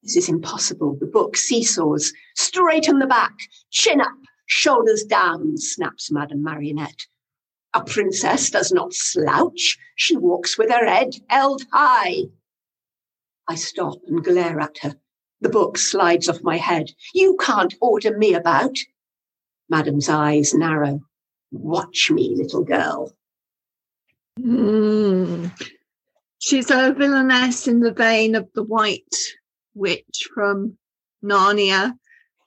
This 0.04 0.16
is 0.16 0.30
impossible. 0.30 0.96
The 1.00 1.06
book 1.06 1.36
seesaws. 1.36 2.14
Straight 2.36 2.86
Straighten 2.86 3.00
the 3.00 3.08
back, 3.08 3.38
chin 3.70 4.00
up, 4.00 4.18
shoulders 4.46 5.04
down, 5.04 5.58
snaps 5.58 6.12
Madame 6.12 6.42
Marionette. 6.42 7.06
A 7.74 7.84
princess 7.84 8.50
does 8.50 8.72
not 8.72 8.94
slouch. 8.94 9.78
She 9.96 10.16
walks 10.16 10.58
with 10.58 10.70
her 10.70 10.86
head 10.86 11.16
held 11.30 11.64
high. 11.72 12.24
I 13.48 13.56
stop 13.56 13.98
and 14.08 14.24
glare 14.24 14.60
at 14.60 14.78
her. 14.82 14.96
The 15.42 15.50
book 15.50 15.78
slides 15.78 16.28
off 16.30 16.44
my 16.44 16.58
head. 16.58 16.92
You 17.14 17.38
can't 17.40 17.74
order 17.82 18.18
me 18.18 18.34
about. 18.34 18.78
Madame's 19.70 20.10
eyes 20.10 20.54
narrow. 20.54 21.02
Watch 21.52 22.10
me, 22.10 22.36
little 22.36 22.64
girl. 22.64 23.16
Mm. 24.40 25.52
She's 26.40 26.72
a 26.72 26.94
villainess 26.94 27.68
in 27.68 27.82
the 27.82 27.92
vein 27.92 28.36
of 28.36 28.48
the 28.54 28.64
White 28.64 29.16
Witch 29.80 30.28
from 30.34 30.78
Narnia 31.24 31.94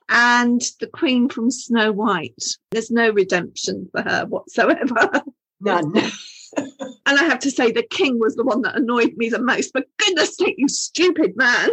and 0.09 0.61
the 0.79 0.87
Queen 0.87 1.27
from 1.29 1.51
Snow 1.51 1.91
White. 1.91 2.43
There's 2.71 2.91
no 2.91 3.09
redemption 3.09 3.89
for 3.91 4.01
her 4.01 4.25
whatsoever. 4.25 5.21
None. 5.61 5.95
and 6.57 7.19
I 7.19 7.23
have 7.23 7.39
to 7.39 7.51
say, 7.51 7.71
the 7.71 7.87
King 7.89 8.19
was 8.19 8.35
the 8.35 8.43
one 8.43 8.61
that 8.61 8.75
annoyed 8.75 9.13
me 9.17 9.29
the 9.29 9.39
most. 9.39 9.71
But 9.73 9.87
goodness 9.97 10.37
sake, 10.37 10.55
you 10.57 10.67
stupid 10.67 11.35
man. 11.35 11.71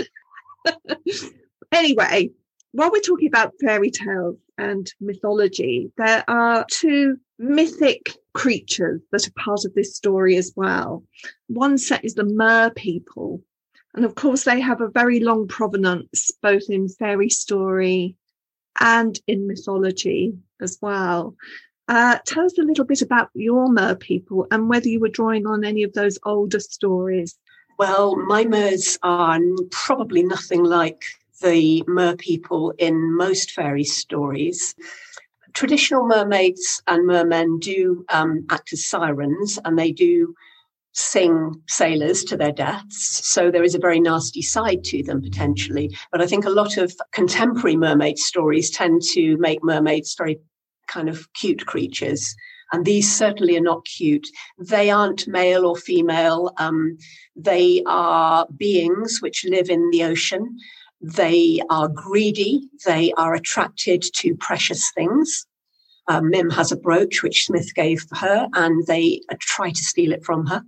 anyway, 1.73 2.31
while 2.73 2.91
we're 2.91 3.01
talking 3.01 3.29
about 3.29 3.55
fairy 3.61 3.91
tales 3.91 4.37
and 4.59 4.91
mythology, 5.01 5.91
there 5.97 6.25
are 6.29 6.65
two 6.71 7.19
mythic 7.39 8.17
creatures 8.33 9.01
that 9.11 9.27
are 9.27 9.43
part 9.43 9.65
of 9.65 9.75
this 9.75 9.97
story 9.97 10.37
as 10.37 10.53
well. 10.55 11.03
One 11.49 11.79
set 11.79 12.05
is 12.05 12.15
the 12.15 12.25
Mer 12.25 12.71
people. 12.71 13.43
And 13.95 14.05
of 14.05 14.15
course, 14.15 14.45
they 14.45 14.61
have 14.61 14.81
a 14.81 14.89
very 14.89 15.21
long 15.21 15.49
provenance, 15.49 16.31
both 16.43 16.65
in 16.69 16.89
fairy 16.89 17.29
story 17.29 18.17
and 18.79 19.19
in 19.27 19.47
mythology 19.47 20.35
as 20.61 20.79
well. 20.81 21.35
Uh, 21.89 22.19
tell 22.25 22.45
us 22.45 22.57
a 22.57 22.63
little 22.63 22.85
bit 22.85 23.03
about 23.03 23.31
your 23.35 23.69
Mer 23.69 23.97
people 23.97 24.47
and 24.53 24.69
whether 24.69 24.89
you 24.89 25.01
were 25.01 25.09
drawing 25.09 25.47
on 25.47 25.65
any 25.65 25.83
of 25.83 25.93
those 25.93 26.19
older 26.25 26.61
stories. 26.61 27.37
Well, 27.79 28.15
my 28.15 28.45
Mers 28.45 28.97
are 29.03 29.41
probably 29.71 30.23
nothing 30.23 30.63
like 30.63 31.03
the 31.43 31.83
mer 31.87 32.15
people 32.17 32.75
in 32.79 33.17
most 33.17 33.53
fairy 33.53 33.85
stories. 33.85 34.75
Traditional 35.53 36.07
mermaids 36.07 36.83
and 36.87 37.07
mermen 37.07 37.59
do 37.59 38.05
um, 38.11 38.47
act 38.51 38.73
as 38.73 38.87
sirens 38.87 39.59
and 39.65 39.79
they 39.79 39.91
do 39.91 40.35
sing 40.93 41.55
sailors 41.69 42.25
to 42.25 42.37
their 42.37 42.53
deaths. 42.53 43.21
So 43.29 43.51
there 43.51 43.63
is 43.63 43.75
a 43.75 43.81
very 43.81 44.01
nasty 44.01 44.43
side 44.43 44.85
to 44.85 45.03
them 45.03 45.23
potentially. 45.23 45.97
But 46.11 46.21
I 46.21 46.27
think 46.27 46.45
a 46.45 46.51
lot 46.51 46.77
of 46.77 46.95
contemporary 47.13 47.77
mermaid 47.77 48.19
stories 48.19 48.71
tend 48.71 49.03
to 49.13 49.37
make 49.39 49.63
mermaids 49.63 50.15
very 50.17 50.39
kind 50.89 51.09
of 51.09 51.33
cute 51.35 51.67
creatures. 51.67 52.35
And 52.73 52.85
these 52.85 53.13
certainly 53.13 53.57
are 53.57 53.63
not 53.63 53.85
cute. 53.85 54.27
They 54.59 54.91
aren't 54.91 55.27
male 55.27 55.67
or 55.67 55.77
female. 55.77 56.53
Um, 56.59 56.99
they 57.35 57.83
are 57.87 58.47
beings 58.57 59.19
which 59.21 59.45
live 59.45 59.71
in 59.71 59.91
the 59.91 60.05
ocean. 60.05 60.57
They 61.01 61.61
are 61.71 61.89
greedy. 61.89 62.69
They 62.85 63.13
are 63.17 63.35
attracted 63.35 64.03
to 64.15 64.37
precious 64.37 64.93
things. 64.95 65.47
Um, 66.09 66.31
Mim 66.31 66.51
has 66.51 66.73
a 66.73 66.77
brooch 66.77 67.23
which 67.23 67.45
Smith 67.47 67.75
gave 67.75 68.05
her, 68.13 68.49
and 68.55 68.87
they 68.87 69.21
uh, 69.31 69.37
try 69.41 69.71
to 69.71 69.83
steal 69.83 70.13
it 70.13 70.25
from 70.25 70.47
her. 70.47 70.63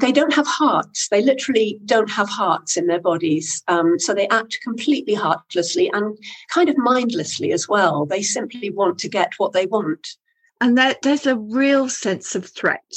They 0.00 0.10
don't 0.10 0.34
have 0.34 0.46
hearts. 0.46 1.08
They 1.08 1.22
literally 1.22 1.78
don't 1.84 2.10
have 2.10 2.28
hearts 2.28 2.76
in 2.76 2.88
their 2.88 3.00
bodies. 3.00 3.62
Um, 3.68 3.98
so 3.98 4.12
they 4.12 4.28
act 4.28 4.58
completely 4.62 5.14
heartlessly 5.14 5.88
and 5.92 6.18
kind 6.52 6.68
of 6.68 6.76
mindlessly 6.76 7.52
as 7.52 7.68
well. 7.68 8.04
They 8.04 8.22
simply 8.22 8.70
want 8.70 8.98
to 8.98 9.08
get 9.08 9.34
what 9.36 9.52
they 9.52 9.66
want. 9.66 10.16
And 10.60 10.76
there, 10.76 10.96
there's 11.02 11.26
a 11.26 11.36
real 11.36 11.88
sense 11.88 12.34
of 12.34 12.46
threat 12.46 12.92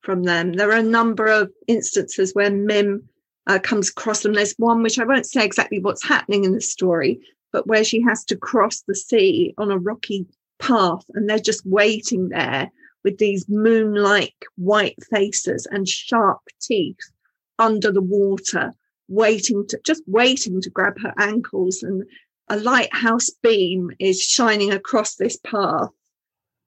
from 0.00 0.24
them. 0.24 0.54
There 0.54 0.70
are 0.70 0.78
a 0.78 0.82
number 0.82 1.26
of 1.26 1.52
instances 1.68 2.32
where 2.32 2.50
Mim 2.50 3.08
uh, 3.46 3.60
comes 3.60 3.90
across 3.90 4.22
them. 4.22 4.32
There's 4.32 4.54
one 4.58 4.82
which 4.82 4.98
I 4.98 5.04
won't 5.04 5.26
say 5.26 5.44
exactly 5.44 5.78
what's 5.78 6.04
happening 6.04 6.44
in 6.44 6.52
the 6.52 6.60
story, 6.60 7.20
but 7.52 7.66
where 7.66 7.84
she 7.84 8.02
has 8.02 8.24
to 8.26 8.36
cross 8.36 8.82
the 8.82 8.94
sea 8.94 9.54
on 9.58 9.70
a 9.70 9.78
rocky 9.78 10.26
path 10.62 11.04
and 11.14 11.28
they're 11.28 11.38
just 11.38 11.66
waiting 11.66 12.28
there 12.28 12.70
with 13.04 13.18
these 13.18 13.48
moon-like 13.48 14.46
white 14.56 14.96
faces 15.10 15.66
and 15.70 15.88
sharp 15.88 16.40
teeth 16.60 17.10
under 17.58 17.90
the 17.90 18.00
water, 18.02 18.72
waiting 19.08 19.66
to 19.66 19.80
just 19.84 20.02
waiting 20.06 20.60
to 20.60 20.70
grab 20.70 20.94
her 21.00 21.12
ankles. 21.18 21.82
And 21.82 22.04
a 22.48 22.56
lighthouse 22.56 23.30
beam 23.42 23.90
is 23.98 24.22
shining 24.22 24.72
across 24.72 25.16
this 25.16 25.36
path. 25.36 25.90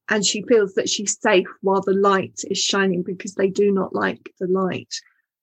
And 0.10 0.25
she 0.25 0.43
feels 0.43 0.73
that 0.75 0.89
she's 0.89 1.19
safe 1.19 1.47
while 1.62 1.81
the 1.81 1.93
light 1.93 2.41
is 2.49 2.60
shining 2.60 3.01
because 3.01 3.36
they 3.36 3.49
do 3.49 3.71
not 3.71 3.95
like 3.95 4.29
the 4.39 4.47
light 4.47 4.93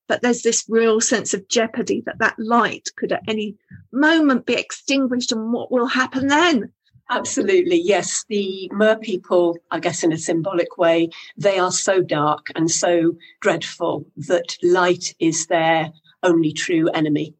but 0.08 0.20
there's 0.20 0.42
this 0.42 0.66
real 0.68 1.00
sense 1.00 1.32
of 1.32 1.48
jeopardy 1.48 2.02
that 2.04 2.18
that 2.18 2.38
light 2.38 2.88
could 2.96 3.12
at 3.12 3.22
any 3.26 3.56
moment 3.92 4.44
be 4.44 4.52
extinguished 4.52 5.32
and 5.32 5.54
what 5.54 5.72
will 5.72 5.86
happen 5.86 6.26
then 6.26 6.70
Absolutely, 7.14 7.76
yes. 7.76 8.24
The 8.30 8.70
mer 8.72 8.96
people, 8.96 9.58
I 9.70 9.80
guess, 9.80 10.02
in 10.02 10.12
a 10.12 10.18
symbolic 10.18 10.78
way, 10.78 11.10
they 11.36 11.58
are 11.58 11.70
so 11.70 12.00
dark 12.00 12.46
and 12.56 12.70
so 12.70 13.16
dreadful 13.40 14.06
that 14.16 14.56
light 14.62 15.14
is 15.20 15.46
their 15.46 15.92
only 16.22 16.54
true 16.54 16.88
enemy. 16.88 17.34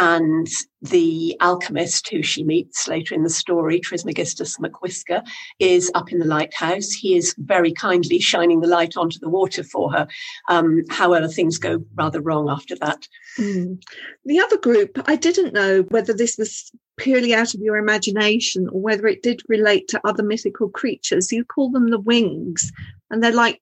And 0.00 0.46
the 0.80 1.36
alchemist 1.40 2.08
who 2.08 2.22
she 2.22 2.44
meets 2.44 2.86
later 2.86 3.16
in 3.16 3.24
the 3.24 3.28
story, 3.28 3.80
Trismegistus 3.80 4.56
McWhisker, 4.58 5.26
is 5.58 5.90
up 5.96 6.12
in 6.12 6.20
the 6.20 6.24
lighthouse. 6.24 6.92
He 6.92 7.16
is 7.16 7.34
very 7.36 7.72
kindly 7.72 8.20
shining 8.20 8.60
the 8.60 8.68
light 8.68 8.96
onto 8.96 9.18
the 9.18 9.28
water 9.28 9.64
for 9.64 9.90
her. 9.90 10.06
Um, 10.48 10.84
however, 10.88 11.26
things 11.26 11.58
go 11.58 11.84
rather 11.96 12.20
wrong 12.20 12.48
after 12.48 12.76
that. 12.76 13.08
Mm. 13.38 13.82
The 14.24 14.38
other 14.38 14.56
group, 14.56 15.02
I 15.06 15.16
didn't 15.16 15.52
know 15.52 15.82
whether 15.88 16.12
this 16.12 16.38
was 16.38 16.70
purely 16.96 17.34
out 17.34 17.54
of 17.54 17.60
your 17.60 17.76
imagination 17.76 18.68
or 18.68 18.80
whether 18.80 19.08
it 19.08 19.24
did 19.24 19.42
relate 19.48 19.88
to 19.88 20.00
other 20.06 20.22
mythical 20.22 20.68
creatures. 20.68 21.32
You 21.32 21.44
call 21.44 21.72
them 21.72 21.90
the 21.90 21.98
wings, 21.98 22.70
and 23.10 23.20
they're 23.20 23.32
like 23.32 23.60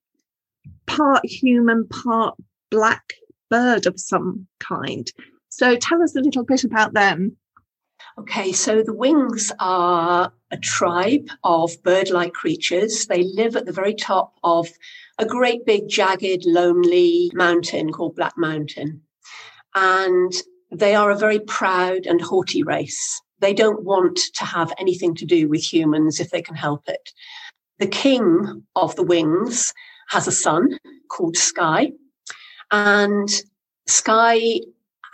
part 0.85 1.25
human, 1.25 1.89
part 1.89 2.37
black 2.71 3.15
bird 3.49 3.87
of 3.87 3.99
some 3.99 4.47
kind. 4.61 5.11
So 5.59 5.75
tell 5.75 6.03
us 6.03 6.15
a 6.15 6.21
little 6.21 6.45
bit 6.45 6.65
about 6.65 6.93
them. 6.93 7.39
Okay, 8.19 8.53
so 8.53 8.83
the 8.83 8.93
wings 8.93 9.51
are 9.59 10.31
a 10.51 10.59
tribe 10.59 11.31
of 11.45 11.83
bird 11.83 12.11
like 12.11 12.35
creatures. 12.35 13.07
They 13.07 13.23
live 13.23 13.57
at 13.57 13.65
the 13.65 13.73
very 13.73 13.95
top 13.95 14.35
of 14.45 14.69
a 15.19 15.25
great 15.25 15.65
big, 15.65 15.89
jagged, 15.89 16.45
lonely 16.45 17.31
mountain 17.33 17.91
called 17.91 18.17
Black 18.17 18.35
Mountain. 18.37 19.01
And 19.75 20.31
they 20.71 20.95
are 20.95 21.11
a 21.11 21.17
very 21.17 21.41
proud 21.41 22.05
and 22.05 22.21
haughty 22.21 22.63
race. 22.63 23.23
They 23.41 23.55
don't 23.55 23.83
want 23.83 24.19
to 24.35 24.45
have 24.45 24.75
anything 24.79 25.15
to 25.15 25.25
do 25.25 25.49
with 25.49 25.63
humans 25.63 26.21
if 26.21 26.29
they 26.29 26.43
can 26.43 26.55
help 26.55 26.87
it. 26.87 27.13
The 27.79 27.87
king 27.87 28.63
of 28.77 28.95
the 28.97 29.05
wings 29.05 29.73
has 30.11 30.27
a 30.27 30.33
son 30.33 30.79
called 31.09 31.39
Sky. 31.39 31.93
And 32.71 33.31
Sky 33.87 34.61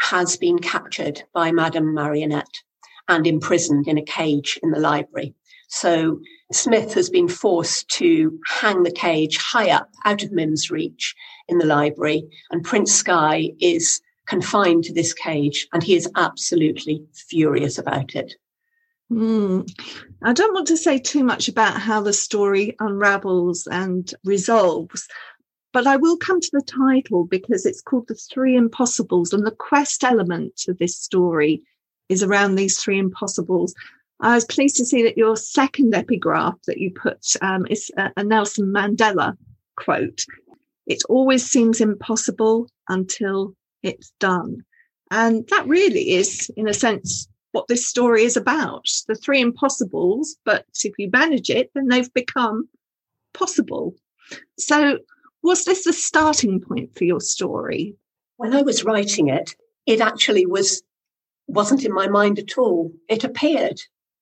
has 0.03 0.37
been 0.37 0.59
captured 0.59 1.23
by 1.33 1.53
Madame 1.53 1.95
Marionette 1.95 2.63
and 3.09 3.27
imprisoned 3.27 3.87
in 3.87 3.99
a 3.99 4.05
cage 4.05 4.59
in 4.63 4.71
the 4.71 4.81
library. 4.81 5.35
So 5.69 6.21
Smith 6.53 6.93
has 6.95 7.09
been 7.09 7.29
forced 7.29 7.89
to 7.91 8.39
hang 8.47 8.83
the 8.83 8.91
cage 8.91 9.39
high 9.39 9.71
up 9.71 9.89
out 10.05 10.23
of 10.23 10.33
Mim's 10.33 10.71
reach 10.71 11.15
in 11.49 11.59
the 11.59 11.67
library, 11.67 12.25
and 12.51 12.65
Prince 12.65 12.93
Sky 12.93 13.53
is 13.61 14.01
confined 14.27 14.85
to 14.85 14.93
this 14.93 15.15
cage, 15.15 15.67
and 15.73 15.83
he 15.83 15.95
is 15.95 16.11
absolutely 16.17 17.05
furious 17.15 17.79
about 17.79 18.15
it. 18.15 18.35
Mm. 19.11 19.71
I 20.23 20.33
don't 20.33 20.55
want 20.55 20.67
to 20.69 20.77
say 20.77 20.99
too 20.99 21.23
much 21.23 21.49
about 21.49 21.81
how 21.81 22.01
the 22.01 22.13
story 22.13 22.75
unravels 22.81 23.67
and 23.71 24.13
resolves, 24.25 25.07
but 25.73 25.87
I 25.87 25.97
will 25.97 26.17
come 26.17 26.41
to 26.41 26.51
the 26.53 26.63
title 26.63 27.25
because 27.25 27.65
it's 27.65 27.81
called 27.81 28.09
The 28.09 28.15
Three 28.15 28.57
Impossibles, 28.57 29.33
and 29.33 29.47
the 29.47 29.51
quest 29.51 30.05
element 30.05 30.63
of 30.69 30.79
this 30.79 30.97
story 30.97 31.63
is 32.09 32.23
around 32.23 32.55
these 32.55 32.79
three 32.79 32.99
impossibles. 32.99 33.75
I 34.21 34.35
was 34.35 34.45
pleased 34.45 34.77
to 34.77 34.85
see 34.85 35.03
that 35.03 35.17
your 35.17 35.37
second 35.37 35.95
epigraph 35.95 36.55
that 36.67 36.79
you 36.79 36.93
put 36.93 37.27
um, 37.41 37.67
is 37.69 37.91
a, 37.97 38.11
a 38.17 38.25
Nelson 38.25 38.67
Mandela 38.67 39.37
quote. 39.77 40.25
It 40.87 41.03
always 41.09 41.45
seems 41.45 41.81
impossible 41.81 42.69
until 42.89 43.55
it's 43.83 44.13
done. 44.21 44.65
And 45.11 45.47
that 45.49 45.67
really 45.67 46.13
is, 46.13 46.51
in 46.57 46.69
a 46.69 46.75
sense, 46.75 47.29
what 47.53 47.69
this 47.69 47.87
story 47.87 48.25
is 48.25 48.37
about 48.37 48.87
the 49.09 49.15
three 49.15 49.41
impossibles. 49.41 50.37
But 50.45 50.67
if 50.85 50.95
you 50.99 51.11
manage 51.13 51.51
it, 51.51 51.71
then 51.75 51.89
they've 51.89 52.13
become 52.15 52.69
possible. 53.35 53.95
So, 54.59 54.99
was 55.43 55.65
this 55.65 55.85
the 55.85 55.93
starting 55.93 56.61
point 56.61 56.97
for 56.97 57.05
your 57.05 57.21
story? 57.21 57.97
when 58.43 58.55
I 58.57 58.63
was 58.63 58.85
writing 58.85 59.29
it, 59.29 59.55
it 59.87 60.01
actually 60.01 60.47
was 60.47 60.83
wasn't 61.47 61.85
in 61.85 61.95
my 61.95 62.09
mind 62.09 62.41
at 62.41 62.59
all. 62.59 62.93
It 63.09 63.23
appeared 63.23 63.81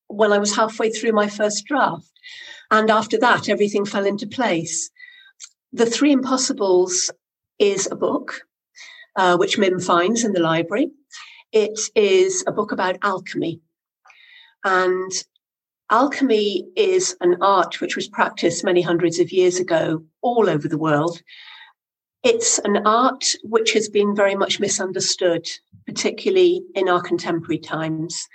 when 0.09 0.31
I 0.31 0.37
was 0.37 0.55
halfway 0.55 0.91
through 0.91 1.13
my 1.13 1.27
first 1.27 1.65
draft. 1.65 2.11
And 2.71 2.91
after 2.91 3.17
that, 3.19 3.49
everything 3.49 3.87
fell 3.87 4.05
into 4.05 4.27
place. 4.27 4.91
The 5.73 5.87
Three 5.87 6.13
Impossibles 6.13 7.11
is 7.59 7.89
a 7.91 7.97
book, 7.97 8.43
uh, 9.17 9.39
which 9.39 9.57
Mim 9.57 9.81
finds 9.81 10.23
in 10.23 10.35
the 10.35 10.41
library. 10.41 10.91
It 11.51 11.81
is 11.95 12.45
a 12.47 12.53
book 12.53 12.73
about 12.73 12.99
alchemy. 13.01 13.63
And 14.65 15.13
alchemy 15.91 16.69
is 16.77 17.17
an 17.21 17.37
art 17.41 17.81
which 17.81 17.97
was 17.97 18.09
practiced 18.09 18.65
many 18.65 18.81
hundreds 18.81 19.19
of 19.19 19.33
years 19.33 19.59
ago 19.59 20.03
all 20.23 20.49
over 20.49 20.69
the 20.69 20.79
world. 20.79 21.21
It's 22.23 22.59
an 22.61 22.87
art 22.87 23.35
which 23.43 23.73
has 23.73 23.89
been 23.89 24.15
very 24.15 24.37
much 24.37 24.61
misunderstood, 24.61 25.49
particularly 25.87 26.63
in 26.75 26.89
our 26.89 27.01
contemporary 27.01 27.59
times. 27.59 28.29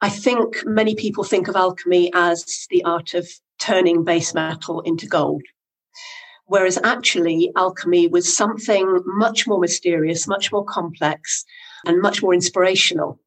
I 0.00 0.08
think 0.08 0.64
many 0.64 0.94
people 0.94 1.24
think 1.24 1.48
of 1.48 1.56
alchemy 1.56 2.10
as 2.14 2.66
the 2.70 2.82
art 2.84 3.14
of 3.14 3.28
turning 3.58 4.04
base 4.04 4.34
metal 4.34 4.80
into 4.82 5.06
gold. 5.06 5.42
Whereas 6.46 6.78
actually, 6.84 7.50
alchemy 7.56 8.06
was 8.08 8.34
something 8.34 9.00
much 9.06 9.46
more 9.46 9.58
mysterious, 9.58 10.28
much 10.28 10.52
more 10.52 10.64
complex, 10.64 11.44
and 11.86 12.02
much 12.02 12.22
more 12.22 12.34
inspirational. 12.34 13.18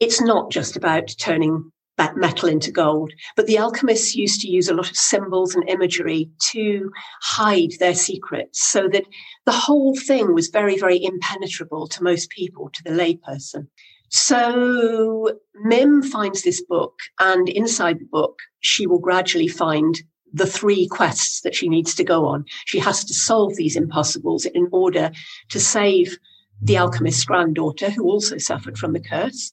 It's 0.00 0.20
not 0.20 0.50
just 0.50 0.76
about 0.76 1.14
turning 1.18 1.70
metal 2.16 2.48
into 2.48 2.70
gold. 2.70 3.12
But 3.36 3.46
the 3.46 3.58
alchemists 3.58 4.14
used 4.14 4.40
to 4.40 4.48
use 4.48 4.68
a 4.68 4.74
lot 4.74 4.90
of 4.90 4.96
symbols 4.96 5.54
and 5.54 5.68
imagery 5.68 6.30
to 6.50 6.90
hide 7.22 7.72
their 7.78 7.94
secrets 7.94 8.62
so 8.62 8.88
that 8.88 9.04
the 9.46 9.52
whole 9.52 9.96
thing 9.96 10.34
was 10.34 10.48
very, 10.48 10.78
very 10.78 11.02
impenetrable 11.02 11.86
to 11.88 12.02
most 12.02 12.30
people, 12.30 12.70
to 12.70 12.82
the 12.84 12.90
layperson. 12.90 13.66
So 14.10 15.38
Mim 15.64 16.02
finds 16.02 16.42
this 16.42 16.62
book, 16.62 16.94
and 17.18 17.48
inside 17.48 17.98
the 17.98 18.08
book, 18.10 18.38
she 18.60 18.86
will 18.86 18.98
gradually 18.98 19.48
find 19.48 19.98
the 20.34 20.46
three 20.46 20.86
quests 20.86 21.40
that 21.42 21.54
she 21.54 21.68
needs 21.68 21.94
to 21.94 22.04
go 22.04 22.26
on. 22.26 22.44
She 22.66 22.78
has 22.78 23.04
to 23.04 23.14
solve 23.14 23.56
these 23.56 23.76
impossibles 23.76 24.44
in 24.44 24.68
order 24.70 25.12
to 25.50 25.60
save 25.60 26.18
the 26.60 26.76
alchemist's 26.76 27.24
granddaughter, 27.24 27.90
who 27.90 28.04
also 28.04 28.38
suffered 28.38 28.78
from 28.78 28.92
the 28.92 29.00
curse. 29.00 29.52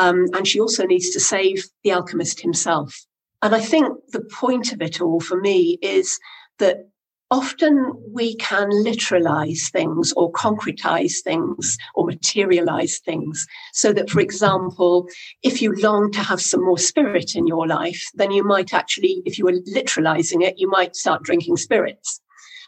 Um, 0.00 0.28
and 0.32 0.48
she 0.48 0.58
also 0.58 0.86
needs 0.86 1.10
to 1.10 1.20
save 1.20 1.62
the 1.84 1.92
alchemist 1.92 2.40
himself. 2.40 2.98
And 3.42 3.54
I 3.54 3.60
think 3.60 3.86
the 4.12 4.22
point 4.22 4.72
of 4.72 4.80
it 4.80 4.98
all 5.00 5.20
for 5.20 5.38
me 5.38 5.78
is 5.82 6.18
that 6.58 6.88
often 7.30 7.92
we 8.10 8.34
can 8.36 8.70
literalize 8.70 9.70
things 9.70 10.14
or 10.16 10.32
concretize 10.32 11.16
things 11.22 11.76
or 11.94 12.06
materialize 12.06 12.98
things 12.98 13.46
so 13.74 13.92
that, 13.92 14.08
for 14.08 14.20
example, 14.20 15.06
if 15.42 15.60
you 15.60 15.74
long 15.74 16.10
to 16.12 16.20
have 16.20 16.40
some 16.40 16.64
more 16.64 16.78
spirit 16.78 17.36
in 17.36 17.46
your 17.46 17.66
life, 17.66 18.02
then 18.14 18.30
you 18.30 18.42
might 18.42 18.72
actually, 18.72 19.22
if 19.26 19.38
you 19.38 19.44
were 19.44 19.60
literalizing 19.76 20.42
it, 20.42 20.54
you 20.56 20.68
might 20.70 20.96
start 20.96 21.22
drinking 21.22 21.58
spirits. 21.58 22.22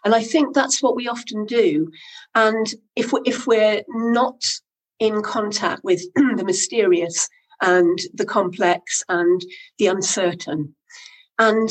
And 0.05 0.15
I 0.15 0.23
think 0.23 0.55
that's 0.55 0.83
what 0.83 0.97
we 0.97 1.09
often 1.09 1.47
do. 1.47 1.91
And 2.35 2.67
if 2.95 3.13
we're, 3.13 3.23
if 3.25 3.47
we're 3.47 3.83
not 3.89 4.43
in 5.03 5.21
contact 5.21 5.83
with 5.83 6.01
the 6.15 6.45
mysterious 6.45 7.29
and 7.61 7.99
the 8.15 8.25
complex 8.25 9.03
and 9.09 9.43
the 9.79 9.89
uncertain, 9.89 10.73
and 11.41 11.71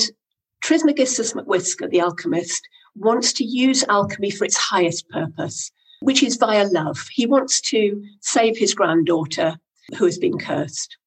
Trismegistus 0.61 1.31
McWhisker, 1.31 1.89
the 1.89 2.01
alchemist, 2.01 2.61
wants 2.93 3.31
to 3.33 3.45
use 3.45 3.85
alchemy 3.87 4.31
for 4.31 4.43
its 4.43 4.57
highest 4.57 5.07
purpose, 5.09 5.71
which 6.01 6.21
is 6.21 6.35
via 6.35 6.67
love. 6.67 7.07
He 7.09 7.25
wants 7.25 7.61
to 7.61 8.03
save 8.19 8.57
his 8.57 8.73
granddaughter 8.73 9.57
who 9.97 10.03
has 10.05 10.17
been 10.17 10.37
cursed. 10.37 10.97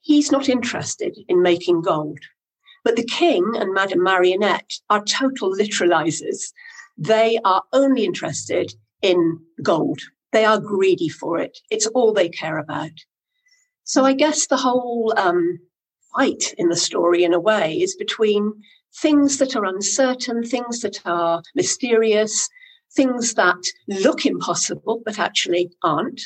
He's 0.00 0.32
not 0.32 0.48
interested 0.48 1.16
in 1.28 1.42
making 1.42 1.82
gold. 1.82 2.18
But 2.82 2.96
the 2.96 3.04
king 3.04 3.52
and 3.56 3.72
Madame 3.72 4.02
Marionette 4.02 4.80
are 4.90 5.04
total 5.04 5.52
literalizers. 5.52 6.52
They 6.98 7.38
are 7.44 7.62
only 7.72 8.04
interested 8.04 8.74
in 9.00 9.40
gold. 9.62 10.00
They 10.36 10.44
are 10.44 10.60
greedy 10.60 11.08
for 11.08 11.38
it. 11.38 11.56
It's 11.70 11.86
all 11.86 12.12
they 12.12 12.28
care 12.28 12.58
about. 12.58 12.90
So 13.84 14.04
I 14.04 14.12
guess 14.12 14.46
the 14.46 14.58
whole 14.58 15.14
um, 15.16 15.58
fight 16.14 16.52
in 16.58 16.68
the 16.68 16.76
story, 16.76 17.24
in 17.24 17.32
a 17.32 17.40
way, 17.40 17.76
is 17.80 17.96
between 17.96 18.52
things 19.00 19.38
that 19.38 19.56
are 19.56 19.64
uncertain, 19.64 20.42
things 20.44 20.82
that 20.82 21.00
are 21.06 21.40
mysterious, 21.54 22.50
things 22.94 23.32
that 23.32 23.62
look 23.88 24.26
impossible 24.26 25.00
but 25.06 25.18
actually 25.18 25.70
aren't, 25.82 26.20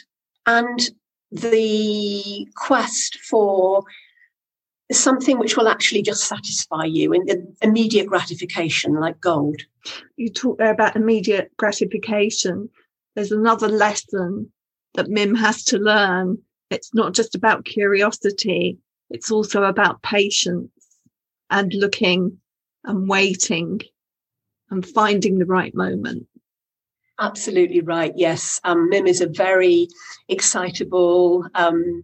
and 0.45 0.91
the 1.31 2.49
quest 2.57 3.17
for 3.19 3.85
something 4.91 5.39
which 5.39 5.57
will 5.57 5.69
actually 5.69 6.03
just 6.03 6.25
satisfy 6.25 6.83
you 6.83 7.13
in 7.13 7.27
the 7.27 7.55
immediate 7.63 8.09
gratification, 8.09 8.95
like 8.95 9.21
gold. 9.21 9.63
You 10.17 10.31
talk 10.31 10.59
there 10.59 10.73
about 10.73 10.97
immediate 10.97 11.57
gratification. 11.59 12.71
There's 13.21 13.33
another 13.33 13.69
lesson 13.69 14.51
that 14.95 15.11
Mim 15.11 15.35
has 15.35 15.63
to 15.65 15.77
learn. 15.77 16.39
It's 16.71 16.95
not 16.95 17.13
just 17.13 17.35
about 17.35 17.67
curiosity, 17.67 18.79
it's 19.11 19.31
also 19.31 19.65
about 19.65 20.01
patience 20.01 20.71
and 21.51 21.71
looking 21.75 22.39
and 22.83 23.07
waiting 23.07 23.83
and 24.71 24.87
finding 24.87 25.39
the 25.39 25.45
right 25.45 25.75
moment. 25.75 26.29
Absolutely 27.19 27.83
right. 27.83 28.15
Yes. 28.17 28.59
Um, 28.65 28.89
Mim 28.89 29.07
is 29.07 29.21
a 29.21 29.27
very 29.27 29.89
excitable, 30.31 31.47
um, 31.55 32.03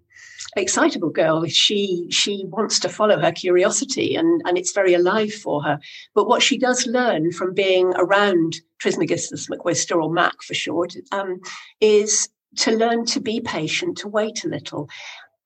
excitable 0.56 1.10
girl. 1.10 1.44
She 1.46 2.06
she 2.10 2.44
wants 2.48 2.80
to 2.80 2.88
follow 2.88 3.18
her 3.20 3.32
curiosity, 3.32 4.16
and 4.16 4.42
and 4.46 4.58
it's 4.58 4.72
very 4.72 4.94
alive 4.94 5.32
for 5.32 5.62
her. 5.62 5.78
But 6.14 6.28
what 6.28 6.42
she 6.42 6.58
does 6.58 6.86
learn 6.86 7.32
from 7.32 7.54
being 7.54 7.92
around 7.96 8.60
Trismegistus 8.78 9.48
McWhisker, 9.48 10.02
or 10.02 10.12
Mac 10.12 10.42
for 10.42 10.54
short, 10.54 10.94
um, 11.12 11.40
is 11.80 12.28
to 12.58 12.72
learn 12.72 13.04
to 13.06 13.20
be 13.20 13.40
patient, 13.40 13.98
to 13.98 14.08
wait 14.08 14.44
a 14.44 14.48
little. 14.48 14.88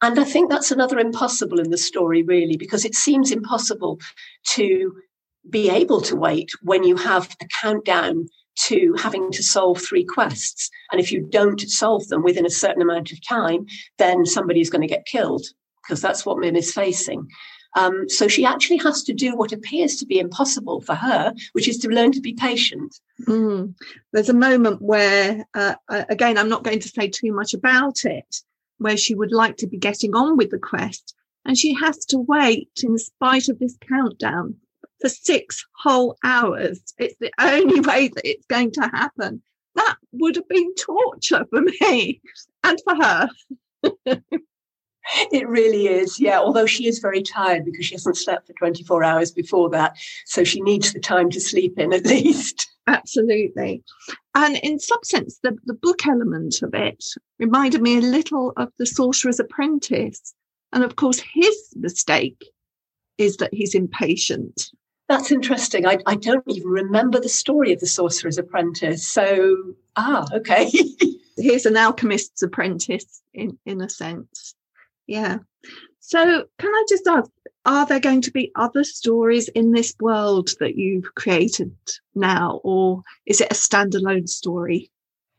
And 0.02 0.18
I 0.18 0.24
think 0.24 0.50
that's 0.50 0.70
another 0.70 0.98
impossible 0.98 1.60
in 1.60 1.70
the 1.70 1.76
story, 1.76 2.22
really, 2.22 2.56
because 2.56 2.84
it 2.84 2.94
seems 2.94 3.30
impossible 3.30 3.98
to 4.50 4.94
be 5.48 5.70
able 5.70 6.00
to 6.02 6.16
wait 6.16 6.50
when 6.62 6.84
you 6.84 6.96
have 6.96 7.36
a 7.40 7.46
countdown 7.60 8.26
to 8.66 8.94
having 8.98 9.30
to 9.32 9.42
solve 9.42 9.80
three 9.80 10.04
quests. 10.04 10.70
And 10.92 11.00
if 11.00 11.12
you 11.12 11.20
don't 11.20 11.60
solve 11.60 12.08
them 12.08 12.22
within 12.22 12.46
a 12.46 12.50
certain 12.50 12.82
amount 12.82 13.12
of 13.12 13.26
time, 13.26 13.66
then 13.98 14.26
somebody 14.26 14.60
is 14.60 14.70
going 14.70 14.82
to 14.82 14.94
get 14.94 15.06
killed 15.06 15.44
because 15.82 16.00
that's 16.00 16.26
what 16.26 16.38
Mim 16.38 16.56
is 16.56 16.72
facing. 16.72 17.28
Um, 17.76 18.08
so 18.08 18.26
she 18.26 18.44
actually 18.44 18.78
has 18.78 19.02
to 19.04 19.12
do 19.12 19.36
what 19.36 19.52
appears 19.52 19.96
to 19.96 20.06
be 20.06 20.18
impossible 20.18 20.80
for 20.80 20.94
her, 20.94 21.32
which 21.52 21.68
is 21.68 21.78
to 21.78 21.88
learn 21.88 22.12
to 22.12 22.20
be 22.20 22.32
patient. 22.32 22.98
Mm. 23.26 23.74
There's 24.12 24.28
a 24.28 24.34
moment 24.34 24.82
where, 24.82 25.46
uh, 25.54 25.74
again, 25.88 26.36
I'm 26.36 26.48
not 26.48 26.64
going 26.64 26.80
to 26.80 26.88
say 26.88 27.08
too 27.08 27.32
much 27.32 27.54
about 27.54 28.04
it, 28.04 28.42
where 28.78 28.96
she 28.96 29.14
would 29.14 29.32
like 29.32 29.56
to 29.58 29.68
be 29.68 29.78
getting 29.78 30.16
on 30.16 30.36
with 30.36 30.50
the 30.50 30.58
quest. 30.58 31.14
And 31.44 31.56
she 31.56 31.72
has 31.74 32.04
to 32.06 32.18
wait 32.18 32.70
in 32.82 32.98
spite 32.98 33.48
of 33.48 33.58
this 33.58 33.76
countdown 33.88 34.56
for 35.00 35.08
six 35.08 35.64
whole 35.82 36.16
hours. 36.24 36.80
It's 36.98 37.16
the 37.20 37.32
only 37.40 37.80
way 37.80 38.08
that 38.08 38.28
it's 38.28 38.46
going 38.46 38.72
to 38.72 38.82
happen. 38.82 39.42
That 39.74 39.96
would 40.12 40.36
have 40.36 40.48
been 40.48 40.74
torture 40.74 41.44
for 41.50 41.62
me 41.62 42.20
and 42.64 42.78
for 42.84 42.94
her. 42.96 43.28
it 45.32 45.48
really 45.48 45.86
is, 45.86 46.20
yeah. 46.20 46.38
Although 46.38 46.66
she 46.66 46.86
is 46.86 46.98
very 46.98 47.22
tired 47.22 47.64
because 47.64 47.86
she 47.86 47.94
hasn't 47.94 48.16
slept 48.16 48.46
for 48.46 48.52
24 48.54 49.04
hours 49.04 49.30
before 49.30 49.70
that. 49.70 49.96
So 50.26 50.44
she 50.44 50.60
needs 50.60 50.92
the 50.92 51.00
time 51.00 51.30
to 51.30 51.40
sleep 51.40 51.78
in 51.78 51.92
at 51.92 52.06
least. 52.06 52.68
Absolutely. 52.86 53.82
And 54.34 54.56
in 54.58 54.78
some 54.78 55.02
sense, 55.04 55.38
the, 55.42 55.56
the 55.64 55.74
book 55.74 56.06
element 56.06 56.62
of 56.62 56.74
it 56.74 57.04
reminded 57.38 57.82
me 57.82 57.98
a 57.98 58.02
little 58.02 58.52
of 58.56 58.72
The 58.78 58.86
Sorcerer's 58.86 59.40
Apprentice. 59.40 60.34
And 60.72 60.82
of 60.82 60.96
course, 60.96 61.20
his 61.32 61.56
mistake 61.76 62.44
is 63.18 63.36
that 63.36 63.52
he's 63.52 63.74
impatient 63.74 64.70
that's 65.10 65.32
interesting. 65.32 65.86
I, 65.86 65.98
I 66.06 66.14
don't 66.14 66.44
even 66.46 66.68
remember 66.68 67.18
the 67.18 67.28
story 67.28 67.72
of 67.72 67.80
the 67.80 67.86
Sorcerer's 67.88 68.38
Apprentice. 68.38 69.06
So, 69.06 69.74
ah, 69.96 70.24
okay. 70.32 70.70
Here's 71.36 71.66
an 71.66 71.76
alchemist's 71.76 72.42
apprentice 72.42 73.20
in, 73.34 73.58
in 73.66 73.80
a 73.80 73.90
sense. 73.90 74.54
Yeah. 75.08 75.38
So, 75.98 76.44
can 76.58 76.70
I 76.70 76.84
just 76.88 77.08
ask, 77.08 77.28
are 77.66 77.86
there 77.86 77.98
going 77.98 78.20
to 78.22 78.30
be 78.30 78.52
other 78.54 78.84
stories 78.84 79.48
in 79.48 79.72
this 79.72 79.96
world 80.00 80.50
that 80.60 80.76
you've 80.76 81.12
created 81.16 81.74
now, 82.14 82.60
or 82.62 83.02
is 83.26 83.40
it 83.40 83.50
a 83.50 83.54
standalone 83.54 84.28
story? 84.28 84.92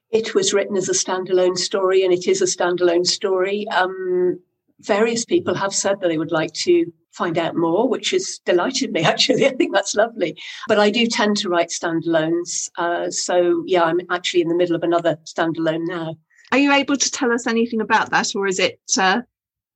It 0.10 0.36
was 0.36 0.54
written 0.54 0.76
as 0.76 0.90
a 0.90 0.94
standalone 0.94 1.58
story, 1.58 2.04
and 2.04 2.14
it 2.14 2.28
is 2.28 2.42
a 2.42 2.46
standalone 2.46 3.08
story. 3.08 3.70
Um, 3.70 4.42
various 4.82 5.26
people 5.26 5.56
have 5.56 5.74
said 5.74 6.00
that 6.00 6.08
they 6.08 6.18
would 6.18 6.32
like 6.32 6.54
to 6.54 6.92
find 7.12 7.38
out 7.38 7.56
more, 7.56 7.88
which 7.88 8.12
has 8.12 8.40
delighted 8.46 8.92
me, 8.92 9.04
actually. 9.14 9.46
I 9.46 9.52
think 9.52 9.74
that's 9.74 9.96
lovely. 9.96 10.38
But 10.68 10.80
I 10.80 10.90
do 10.90 11.08
tend 11.08 11.38
to 11.38 11.50
write 11.50 11.70
standalones. 11.70 12.70
Uh, 12.78 13.10
so, 13.10 13.64
yeah, 13.66 13.84
I'm 13.84 14.02
actually 14.10 14.42
in 14.42 14.48
the 14.48 14.56
middle 14.56 14.76
of 14.76 14.84
another 14.84 15.18
standalone 15.26 15.88
now. 15.88 16.16
Are 16.52 16.58
you 16.58 16.74
able 16.74 16.98
to 16.98 17.12
tell 17.12 17.32
us 17.32 17.48
anything 17.48 17.80
about 17.80 18.10
that, 18.12 18.36
or 18.36 18.46
is 18.46 18.60
it 18.60 18.80
uh, 18.98 19.22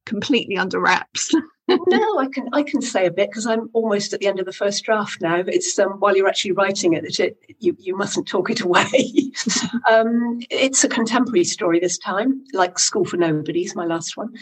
completely 0.06 0.58
under 0.58 0.80
wraps? 0.80 1.34
no, 1.68 2.20
I 2.20 2.28
can 2.28 2.50
I 2.54 2.62
can 2.64 2.82
say 2.82 3.06
a 3.06 3.12
bit 3.12 3.30
because 3.30 3.48
I'm 3.48 3.70
almost 3.74 4.14
at 4.14 4.20
the 4.20 4.28
end 4.28 4.40
of 4.40 4.46
the 4.46 4.54
first 4.54 4.84
draft 4.84 5.22
now. 5.22 5.42
It's 5.48 5.80
um, 5.80 5.94
while 6.00 6.16
you're 6.16 6.28
actually 6.28 6.52
writing 6.52 6.94
it 6.94 7.04
that 7.04 7.20
it, 7.20 7.38
you 7.60 7.76
you 7.80 7.98
mustn't 7.98 8.28
talk 8.28 8.52
it 8.52 8.62
away. 8.62 9.32
um, 9.90 10.40
it's 10.50 10.84
a 10.84 10.90
contemporary 10.90 11.44
story 11.44 11.80
this 11.80 11.98
time, 11.98 12.44
like 12.54 12.78
School 12.78 13.06
for 13.06 13.18
Nobodies, 13.18 13.76
my 13.76 13.86
last 13.86 14.16
one, 14.16 14.34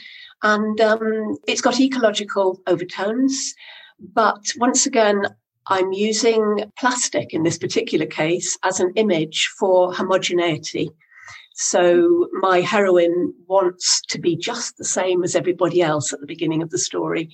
and 0.44 0.80
um, 0.82 1.38
it's 1.48 1.62
got 1.62 1.80
ecological 1.80 2.62
overtones. 2.68 3.54
But 4.00 4.52
once 4.58 4.86
again, 4.86 5.24
I'm 5.68 5.94
using 5.94 6.72
plastic 6.78 7.34
in 7.34 7.44
this 7.44 7.58
particular 7.58 8.06
case 8.06 8.58
as 8.64 8.80
an 8.80 8.92
image 8.96 9.50
for 9.58 9.94
homogeneity. 9.94 10.92
So 11.56 12.28
my 12.34 12.62
heroine 12.62 13.34
wants 13.48 14.02
to 14.10 14.20
be 14.20 14.36
just 14.36 14.78
the 14.78 14.86
same 14.86 15.24
as 15.24 15.36
everybody 15.36 15.82
else 15.82 16.12
at 16.12 16.20
the 16.20 16.28
beginning 16.28 16.62
of 16.62 16.72
the 16.72 16.78
story. 16.78 17.30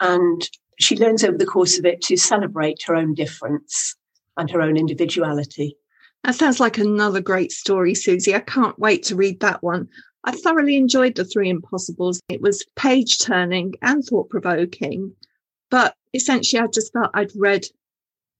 And 0.00 0.48
she 0.80 0.96
learns 0.96 1.22
over 1.22 1.36
the 1.36 1.46
course 1.46 1.78
of 1.78 1.84
it 1.84 2.00
to 2.02 2.16
celebrate 2.16 2.82
her 2.86 2.94
own 2.94 3.14
difference 3.14 3.96
and 4.36 4.50
her 4.50 4.62
own 4.62 4.76
individuality. 4.76 5.76
That 6.22 6.36
sounds 6.36 6.58
like 6.58 6.78
another 6.78 7.20
great 7.20 7.52
story, 7.52 7.94
Susie. 7.94 8.34
I 8.34 8.40
can't 8.40 8.78
wait 8.78 9.02
to 9.04 9.16
read 9.16 9.40
that 9.40 9.62
one. 9.62 9.88
I 10.26 10.32
thoroughly 10.32 10.76
enjoyed 10.76 11.16
The 11.16 11.24
Three 11.24 11.50
Impossibles. 11.50 12.20
It 12.30 12.40
was 12.40 12.64
page 12.76 13.18
turning 13.18 13.74
and 13.82 14.02
thought 14.02 14.30
provoking, 14.30 15.14
but 15.70 15.94
essentially, 16.14 16.60
I 16.60 16.66
just 16.66 16.94
felt 16.94 17.10
I'd 17.12 17.36
read 17.36 17.66